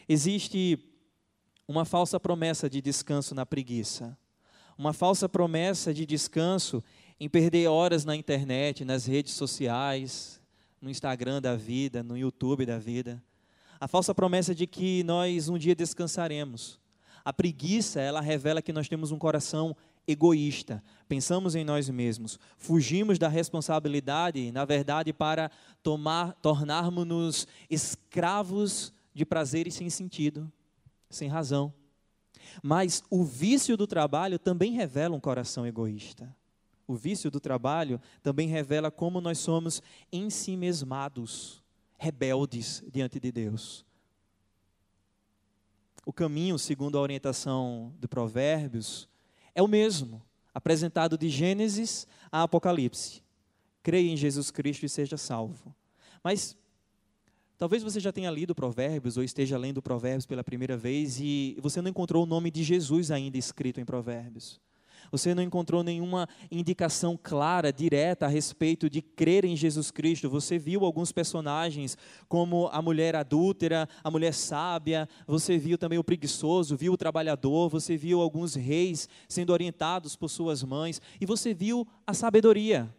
Existe 0.07 0.79
uma 1.67 1.83
falsa 1.83 2.17
promessa 2.17 2.69
de 2.69 2.81
descanso 2.81 3.35
na 3.35 3.45
preguiça, 3.45 4.17
uma 4.77 4.93
falsa 4.93 5.27
promessa 5.27 5.93
de 5.93 6.05
descanso 6.05 6.81
em 7.19 7.27
perder 7.27 7.67
horas 7.67 8.05
na 8.05 8.15
internet, 8.15 8.85
nas 8.85 9.05
redes 9.05 9.33
sociais, 9.33 10.41
no 10.81 10.89
Instagram 10.89 11.41
da 11.41 11.57
vida, 11.57 12.01
no 12.01 12.17
YouTube 12.17 12.65
da 12.65 12.79
vida. 12.79 13.21
A 13.79 13.87
falsa 13.87 14.15
promessa 14.15 14.55
de 14.55 14.65
que 14.65 15.03
nós 15.03 15.49
um 15.49 15.57
dia 15.57 15.75
descansaremos. 15.75 16.79
A 17.23 17.33
preguiça, 17.33 17.99
ela 17.99 18.21
revela 18.21 18.61
que 18.61 18.73
nós 18.73 18.87
temos 18.87 19.11
um 19.11 19.19
coração 19.19 19.75
egoísta, 20.07 20.83
pensamos 21.07 21.53
em 21.53 21.63
nós 21.63 21.87
mesmos, 21.89 22.39
fugimos 22.57 23.19
da 23.19 23.27
responsabilidade, 23.27 24.51
na 24.51 24.65
verdade, 24.65 25.13
para 25.13 25.51
tomar, 25.83 26.33
tornarmos-nos 26.41 27.47
escravos 27.69 28.91
de 29.13 29.23
prazeres 29.23 29.75
sem 29.75 29.89
sentido, 29.89 30.51
sem 31.09 31.29
razão. 31.29 31.71
Mas 32.63 33.03
o 33.09 33.23
vício 33.23 33.77
do 33.77 33.85
trabalho 33.85 34.39
também 34.39 34.71
revela 34.71 35.15
um 35.15 35.19
coração 35.19 35.67
egoísta. 35.67 36.35
O 36.87 36.95
vício 36.95 37.29
do 37.29 37.39
trabalho 37.39 38.01
também 38.23 38.47
revela 38.47 38.89
como 38.89 39.21
nós 39.21 39.37
somos 39.37 39.83
ensimesmados, 40.11 41.61
rebeldes 41.97 42.83
diante 42.91 43.19
de 43.19 43.31
Deus 43.31 43.85
o 46.05 46.13
caminho, 46.13 46.57
segundo 46.57 46.97
a 46.97 47.01
orientação 47.01 47.93
de 47.99 48.07
Provérbios, 48.07 49.07
é 49.53 49.61
o 49.61 49.67
mesmo, 49.67 50.21
apresentado 50.53 51.17
de 51.17 51.29
Gênesis 51.29 52.07
a 52.31 52.43
Apocalipse. 52.43 53.23
Creia 53.83 54.11
em 54.11 54.17
Jesus 54.17 54.51
Cristo 54.51 54.85
e 54.85 54.89
seja 54.89 55.17
salvo. 55.17 55.73
Mas 56.23 56.57
talvez 57.57 57.83
você 57.83 57.99
já 57.99 58.11
tenha 58.11 58.29
lido 58.31 58.55
Provérbios 58.55 59.17
ou 59.17 59.23
esteja 59.23 59.57
lendo 59.57 59.81
Provérbios 59.81 60.25
pela 60.25 60.43
primeira 60.43 60.77
vez 60.77 61.19
e 61.19 61.57
você 61.61 61.81
não 61.81 61.89
encontrou 61.89 62.23
o 62.23 62.27
nome 62.27 62.51
de 62.51 62.63
Jesus 62.63 63.11
ainda 63.11 63.37
escrito 63.37 63.79
em 63.79 63.85
Provérbios. 63.85 64.59
Você 65.11 65.33
não 65.33 65.43
encontrou 65.43 65.83
nenhuma 65.83 66.27
indicação 66.51 67.19
clara, 67.21 67.71
direta 67.71 68.25
a 68.25 68.29
respeito 68.29 68.89
de 68.89 69.01
crer 69.01 69.45
em 69.45 69.55
Jesus 69.55 69.91
Cristo. 69.91 70.29
Você 70.29 70.57
viu 70.57 70.85
alguns 70.85 71.11
personagens, 71.11 71.97
como 72.27 72.67
a 72.71 72.81
mulher 72.81 73.15
adúltera, 73.15 73.87
a 74.03 74.11
mulher 74.11 74.33
sábia, 74.33 75.07
você 75.27 75.57
viu 75.57 75.77
também 75.77 75.99
o 75.99 76.03
preguiçoso, 76.03 76.77
viu 76.77 76.93
o 76.93 76.97
trabalhador, 76.97 77.69
você 77.69 77.97
viu 77.97 78.21
alguns 78.21 78.55
reis 78.55 79.09
sendo 79.27 79.51
orientados 79.51 80.15
por 80.15 80.29
suas 80.29 80.63
mães, 80.63 81.01
e 81.19 81.25
você 81.25 81.53
viu 81.53 81.87
a 82.05 82.13
sabedoria. 82.13 82.93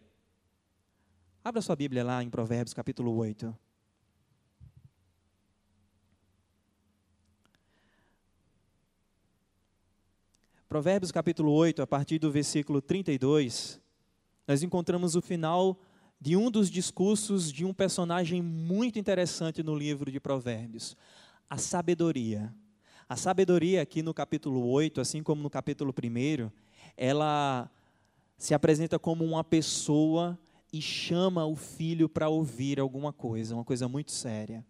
Abra 1.43 1.63
sua 1.63 1.77
Bíblia 1.77 2.05
lá 2.05 2.23
em 2.23 2.29
Provérbios 2.29 2.75
capítulo 2.75 3.17
8. 3.17 3.70
Provérbios 10.71 11.11
capítulo 11.11 11.51
8, 11.51 11.83
a 11.83 11.87
partir 11.87 12.21
do 12.21 12.31
versículo 12.31 12.81
32, 12.81 13.81
nós 14.47 14.63
encontramos 14.63 15.17
o 15.17 15.21
final 15.21 15.77
de 16.21 16.37
um 16.37 16.49
dos 16.49 16.71
discursos 16.71 17.51
de 17.51 17.65
um 17.65 17.75
personagem 17.75 18.41
muito 18.41 18.97
interessante 18.97 19.65
no 19.65 19.75
livro 19.75 20.13
de 20.13 20.21
Provérbios, 20.21 20.97
a 21.51 21.59
sabedoria. 21.59 22.55
A 23.09 23.17
sabedoria 23.17 23.83
aqui 23.83 24.01
no 24.01 24.15
capítulo 24.15 24.65
8, 24.71 25.01
assim 25.01 25.25
como 25.25 25.43
no 25.43 25.51
capítulo 25.51 25.93
1, 25.93 26.49
ela 26.97 27.69
se 28.39 28.55
apresenta 28.55 28.97
como 28.97 29.25
uma 29.25 29.43
pessoa 29.43 30.39
e 30.73 30.81
chama 30.81 31.45
o 31.45 31.57
filho 31.57 32.09
para 32.09 32.29
ouvir 32.29 32.79
alguma 32.79 33.13
coisa, 33.13 33.57
uma 33.57 33.65
coisa 33.65 33.89
muito 33.89 34.13
séria. 34.13 34.65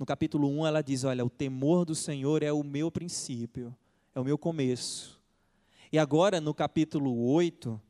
No 0.00 0.04
capítulo 0.04 0.48
1, 0.48 0.66
ela 0.66 0.82
diz: 0.82 1.04
Olha, 1.04 1.24
o 1.24 1.30
temor 1.30 1.84
do 1.84 1.94
Senhor 1.94 2.42
é 2.42 2.52
o 2.52 2.64
meu 2.64 2.90
princípio, 2.90 3.72
é 4.12 4.18
o 4.18 4.24
meu 4.24 4.36
começo. 4.36 5.22
E 5.94 5.98
agora, 6.00 6.40
no 6.40 6.52
capítulo 6.52 7.16
8, 7.30 7.80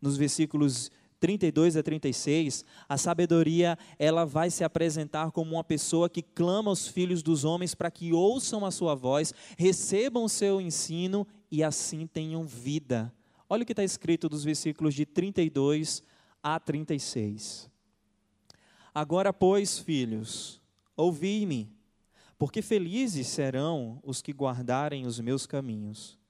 nos 0.00 0.16
versículos 0.16 0.90
32 1.20 1.76
a 1.76 1.82
36, 1.84 2.64
a 2.88 2.98
sabedoria 2.98 3.78
ela 4.00 4.26
vai 4.26 4.50
se 4.50 4.64
apresentar 4.64 5.30
como 5.30 5.52
uma 5.52 5.62
pessoa 5.62 6.10
que 6.10 6.22
clama 6.22 6.72
aos 6.72 6.88
filhos 6.88 7.22
dos 7.22 7.44
homens 7.44 7.72
para 7.72 7.88
que 7.88 8.12
ouçam 8.12 8.66
a 8.66 8.72
sua 8.72 8.96
voz, 8.96 9.32
recebam 9.56 10.24
o 10.24 10.28
seu 10.28 10.60
ensino 10.60 11.24
e 11.52 11.62
assim 11.62 12.04
tenham 12.04 12.42
vida. 12.42 13.14
Olha 13.48 13.62
o 13.62 13.64
que 13.64 13.74
está 13.74 13.84
escrito 13.84 14.28
dos 14.28 14.42
versículos 14.42 14.92
de 14.92 15.06
32 15.06 16.02
a 16.42 16.58
36. 16.58 17.70
Agora, 18.92 19.32
pois, 19.32 19.78
filhos, 19.78 20.60
ouvi-me, 20.96 21.72
porque 22.36 22.60
felizes 22.60 23.28
serão 23.28 24.00
os 24.02 24.20
que 24.20 24.32
guardarem 24.32 25.06
os 25.06 25.20
meus 25.20 25.46
caminhos. 25.46 26.20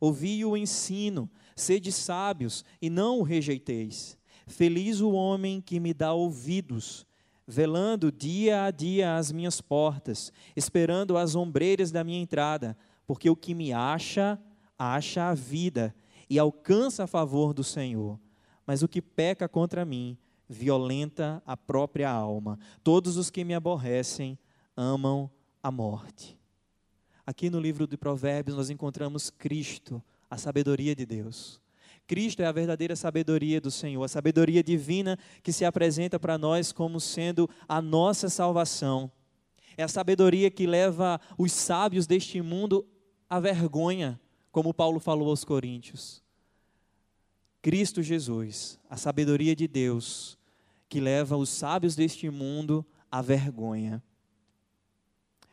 Ouvi 0.00 0.44
o 0.44 0.56
ensino, 0.56 1.30
sede 1.56 1.92
sábios 1.92 2.64
e 2.80 2.90
não 2.90 3.20
o 3.20 3.22
rejeiteis. 3.22 4.18
Feliz 4.46 5.00
o 5.00 5.12
homem 5.12 5.60
que 5.60 5.80
me 5.80 5.94
dá 5.94 6.12
ouvidos, 6.12 7.06
velando 7.46 8.12
dia 8.12 8.64
a 8.64 8.70
dia 8.70 9.16
às 9.16 9.32
minhas 9.32 9.60
portas, 9.60 10.32
esperando 10.54 11.16
as 11.16 11.34
ombreiras 11.34 11.90
da 11.90 12.04
minha 12.04 12.20
entrada, 12.20 12.76
porque 13.06 13.28
o 13.28 13.36
que 13.36 13.54
me 13.54 13.72
acha, 13.72 14.38
acha 14.78 15.30
a 15.30 15.34
vida 15.34 15.94
e 16.28 16.38
alcança 16.38 17.04
a 17.04 17.06
favor 17.06 17.54
do 17.54 17.64
Senhor. 17.64 18.18
Mas 18.66 18.82
o 18.82 18.88
que 18.88 19.00
peca 19.02 19.48
contra 19.48 19.84
mim, 19.84 20.16
violenta 20.48 21.42
a 21.46 21.56
própria 21.56 22.10
alma. 22.10 22.58
Todos 22.82 23.16
os 23.16 23.30
que 23.30 23.44
me 23.44 23.54
aborrecem 23.54 24.38
amam 24.76 25.30
a 25.62 25.70
morte. 25.70 26.38
Aqui 27.26 27.48
no 27.48 27.58
livro 27.58 27.86
de 27.86 27.96
Provérbios 27.96 28.56
nós 28.56 28.68
encontramos 28.68 29.30
Cristo, 29.30 30.02
a 30.30 30.36
sabedoria 30.36 30.94
de 30.94 31.06
Deus. 31.06 31.60
Cristo 32.06 32.42
é 32.42 32.46
a 32.46 32.52
verdadeira 32.52 32.94
sabedoria 32.94 33.60
do 33.60 33.70
Senhor, 33.70 34.04
a 34.04 34.08
sabedoria 34.08 34.62
divina 34.62 35.18
que 35.42 35.52
se 35.52 35.64
apresenta 35.64 36.20
para 36.20 36.36
nós 36.36 36.70
como 36.70 37.00
sendo 37.00 37.48
a 37.66 37.80
nossa 37.80 38.28
salvação. 38.28 39.10
É 39.76 39.82
a 39.82 39.88
sabedoria 39.88 40.50
que 40.50 40.66
leva 40.66 41.18
os 41.38 41.50
sábios 41.50 42.06
deste 42.06 42.42
mundo 42.42 42.86
à 43.28 43.40
vergonha, 43.40 44.20
como 44.52 44.74
Paulo 44.74 45.00
falou 45.00 45.30
aos 45.30 45.44
Coríntios. 45.44 46.22
Cristo 47.62 48.02
Jesus, 48.02 48.78
a 48.90 48.98
sabedoria 48.98 49.56
de 49.56 49.66
Deus, 49.66 50.38
que 50.90 51.00
leva 51.00 51.38
os 51.38 51.48
sábios 51.48 51.96
deste 51.96 52.28
mundo 52.28 52.84
à 53.10 53.22
vergonha. 53.22 54.02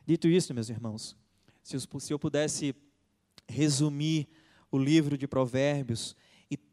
Dito 0.05 0.27
isso, 0.27 0.53
meus 0.53 0.69
irmãos, 0.69 1.15
se 1.63 2.13
eu 2.13 2.19
pudesse 2.19 2.75
resumir 3.47 4.27
o 4.71 4.77
livro 4.77 5.17
de 5.17 5.27
Provérbios, 5.27 6.15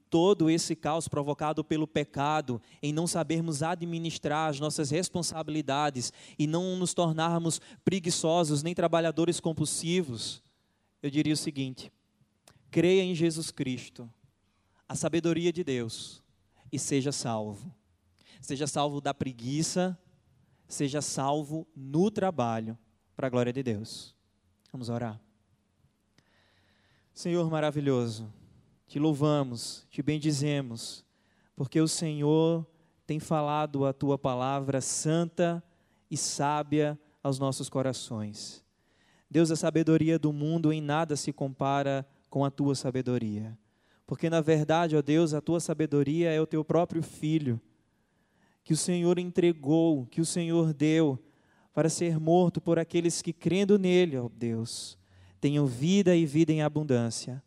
todo 0.09 0.49
esse 0.49 0.74
caos 0.74 1.09
provocado 1.09 1.62
pelo 1.62 1.86
pecado, 1.86 2.61
em 2.82 2.93
não 2.93 3.07
sabermos 3.07 3.62
administrar 3.62 4.51
as 4.51 4.61
nossas 4.61 4.91
responsabilidades 4.91 6.12
e 6.39 6.47
não 6.47 6.76
nos 6.76 6.95
tornarmos 6.95 7.61
preguiçosos 7.84 8.62
nem 8.62 8.74
trabalhadores 8.74 9.41
compulsivos, 9.41 10.43
eu 11.03 11.11
diria 11.11 11.34
o 11.34 11.36
seguinte: 11.36 11.93
creia 12.70 13.03
em 13.03 13.14
Jesus 13.14 13.51
Cristo, 13.51 14.11
a 14.89 14.95
sabedoria 14.95 15.53
de 15.53 15.62
Deus, 15.62 16.22
e 16.72 16.78
seja 16.78 17.12
salvo. 17.12 17.74
Seja 18.41 18.68
salvo 18.68 19.01
da 19.01 19.12
preguiça, 19.12 19.99
seja 20.68 21.03
salvo 21.03 21.66
no 21.74 22.09
trabalho, 22.11 22.78
para 23.16 23.26
a 23.26 23.30
glória 23.30 23.53
de 23.53 23.64
Deus. 23.64 24.14
Vamos 24.72 24.88
orar. 24.88 25.20
Senhor 27.14 27.50
maravilhoso, 27.50 28.32
te 28.86 28.98
louvamos, 28.98 29.86
te 29.90 30.02
bendizemos, 30.02 31.04
porque 31.56 31.80
o 31.80 31.88
Senhor 31.88 32.66
tem 33.06 33.18
falado 33.18 33.86
a 33.86 33.92
tua 33.92 34.18
palavra 34.18 34.80
santa 34.80 35.62
e 36.10 36.16
sábia 36.16 36.98
aos 37.22 37.38
nossos 37.38 37.68
corações. 37.68 38.64
Deus, 39.30 39.50
a 39.50 39.56
sabedoria 39.56 40.18
do 40.18 40.32
mundo 40.32 40.72
em 40.72 40.80
nada 40.80 41.16
se 41.16 41.32
compara 41.32 42.06
com 42.30 42.44
a 42.44 42.50
tua 42.50 42.74
sabedoria. 42.74 43.58
Porque, 44.06 44.30
na 44.30 44.40
verdade, 44.40 44.96
ó 44.96 45.02
Deus, 45.02 45.34
a 45.34 45.40
tua 45.40 45.60
sabedoria 45.60 46.30
é 46.30 46.40
o 46.40 46.46
teu 46.46 46.64
próprio 46.64 47.02
filho, 47.02 47.60
que 48.62 48.72
o 48.72 48.76
Senhor 48.76 49.18
entregou, 49.18 50.06
que 50.06 50.20
o 50.20 50.26
Senhor 50.26 50.72
deu, 50.72 51.18
para 51.79 51.89
ser 51.89 52.18
morto 52.18 52.61
por 52.61 52.76
aqueles 52.76 53.22
que, 53.22 53.33
crendo 53.33 53.79
nele, 53.79 54.18
ó 54.18 54.29
Deus, 54.29 54.99
tenham 55.41 55.64
vida 55.64 56.16
e 56.16 56.26
vida 56.26 56.53
em 56.53 56.61
abundância. 56.61 57.41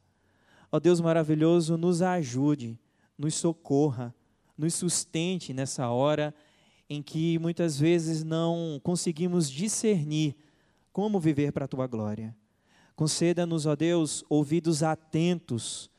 Ó 0.72 0.80
Deus 0.80 1.02
maravilhoso, 1.02 1.76
nos 1.76 2.02
ajude, 2.02 2.80
nos 3.18 3.36
socorra, 3.36 4.16
nos 4.58 4.74
sustente 4.74 5.54
nessa 5.54 5.90
hora 5.90 6.34
em 6.90 7.04
que 7.04 7.38
muitas 7.40 7.78
vezes 7.78 8.24
não 8.24 8.80
conseguimos 8.82 9.52
discernir 9.52 10.38
como 10.94 11.20
viver 11.20 11.52
para 11.52 11.66
a 11.66 11.68
tua 11.68 11.86
glória. 11.86 12.34
Conceda-nos, 12.96 13.66
ó 13.66 13.76
Deus, 13.76 14.24
ouvidos 14.30 14.82
atentos, 14.82 15.92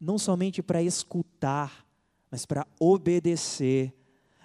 não 0.00 0.18
somente 0.18 0.62
para 0.62 0.80
escutar, 0.80 1.84
mas 2.30 2.46
para 2.46 2.64
obedecer, 2.78 3.92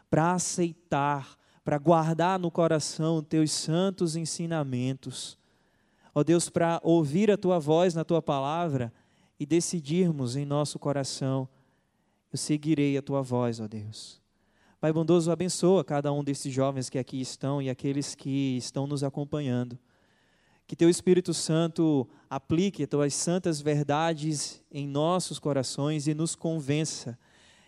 para 0.10 0.32
aceitar, 0.32 1.38
para 1.68 1.78
guardar 1.78 2.40
no 2.40 2.50
coração 2.50 3.22
teus 3.22 3.52
santos 3.52 4.16
ensinamentos. 4.16 5.38
Ó 6.16 6.24
Deus, 6.24 6.48
para 6.48 6.80
ouvir 6.82 7.30
a 7.30 7.36
tua 7.36 7.60
voz 7.60 7.94
na 7.94 8.06
tua 8.06 8.22
palavra 8.22 8.90
e 9.38 9.46
decidirmos 9.46 10.38
em 10.38 10.46
nosso 10.46 10.80
coração: 10.80 11.46
eu 12.32 12.38
seguirei 12.38 12.98
a 12.98 13.02
tua 13.02 13.22
voz, 13.22 13.60
ó 13.60 13.68
Deus. 13.68 14.22
Pai 14.80 14.94
bondoso, 14.94 15.30
abençoa 15.30 15.84
cada 15.84 16.10
um 16.14 16.24
desses 16.24 16.54
jovens 16.54 16.90
que 16.90 16.98
aqui 16.98 17.20
estão 17.20 17.62
e 17.62 17.70
aqueles 17.70 18.16
que 18.16 18.56
estão 18.56 18.88
nos 18.88 19.04
acompanhando. 19.04 19.78
Que 20.66 20.74
teu 20.74 20.90
Espírito 20.90 21.34
Santo 21.34 22.08
aplique 22.30 22.84
as 22.84 22.90
tuas 22.90 23.14
santas 23.14 23.60
verdades 23.60 24.64
em 24.72 24.88
nossos 24.88 25.38
corações 25.38 26.08
e 26.08 26.14
nos 26.14 26.34
convença 26.34 27.20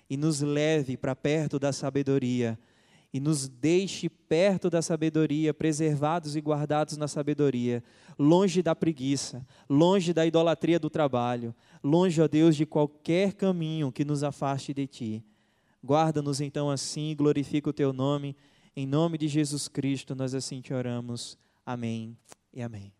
e 0.10 0.16
nos 0.16 0.40
leve 0.40 0.96
para 0.96 1.14
perto 1.18 1.60
da 1.60 1.74
sabedoria 1.74 2.58
e 3.14 3.20
nos 3.20 3.48
deixe 3.48 4.08
perto 4.08 4.70
da 4.70 4.82
sabedoria, 4.82 5.54
preservados 5.54 6.36
e 6.36 6.42
guardados 6.42 6.96
na 6.96 7.08
sabedoria, 7.08 7.84
longe 8.18 8.62
da 8.62 8.76
preguiça, 8.76 9.46
longe 9.68 10.14
da 10.14 10.26
idolatria 10.26 10.80
do 10.80 10.90
trabalho, 10.90 11.56
longe, 11.84 12.22
ó 12.22 12.28
Deus, 12.28 12.56
de 12.56 12.66
qualquer 12.66 13.34
caminho 13.34 13.92
que 13.92 14.06
nos 14.06 14.24
afaste 14.24 14.74
de 14.74 14.86
Ti. 14.86 15.26
Guarda-nos 15.84 16.42
então 16.42 16.70
assim, 16.70 17.16
glorifica 17.18 17.70
o 17.70 17.74
Teu 17.74 17.92
nome. 17.92 18.36
Em 18.76 18.86
nome 18.86 19.18
de 19.18 19.28
Jesus 19.28 19.68
Cristo, 19.68 20.14
nós 20.14 20.36
assim 20.36 20.62
te 20.62 20.74
oramos. 20.74 21.38
Amém 21.66 22.18
e 22.54 22.62
amém. 22.62 22.99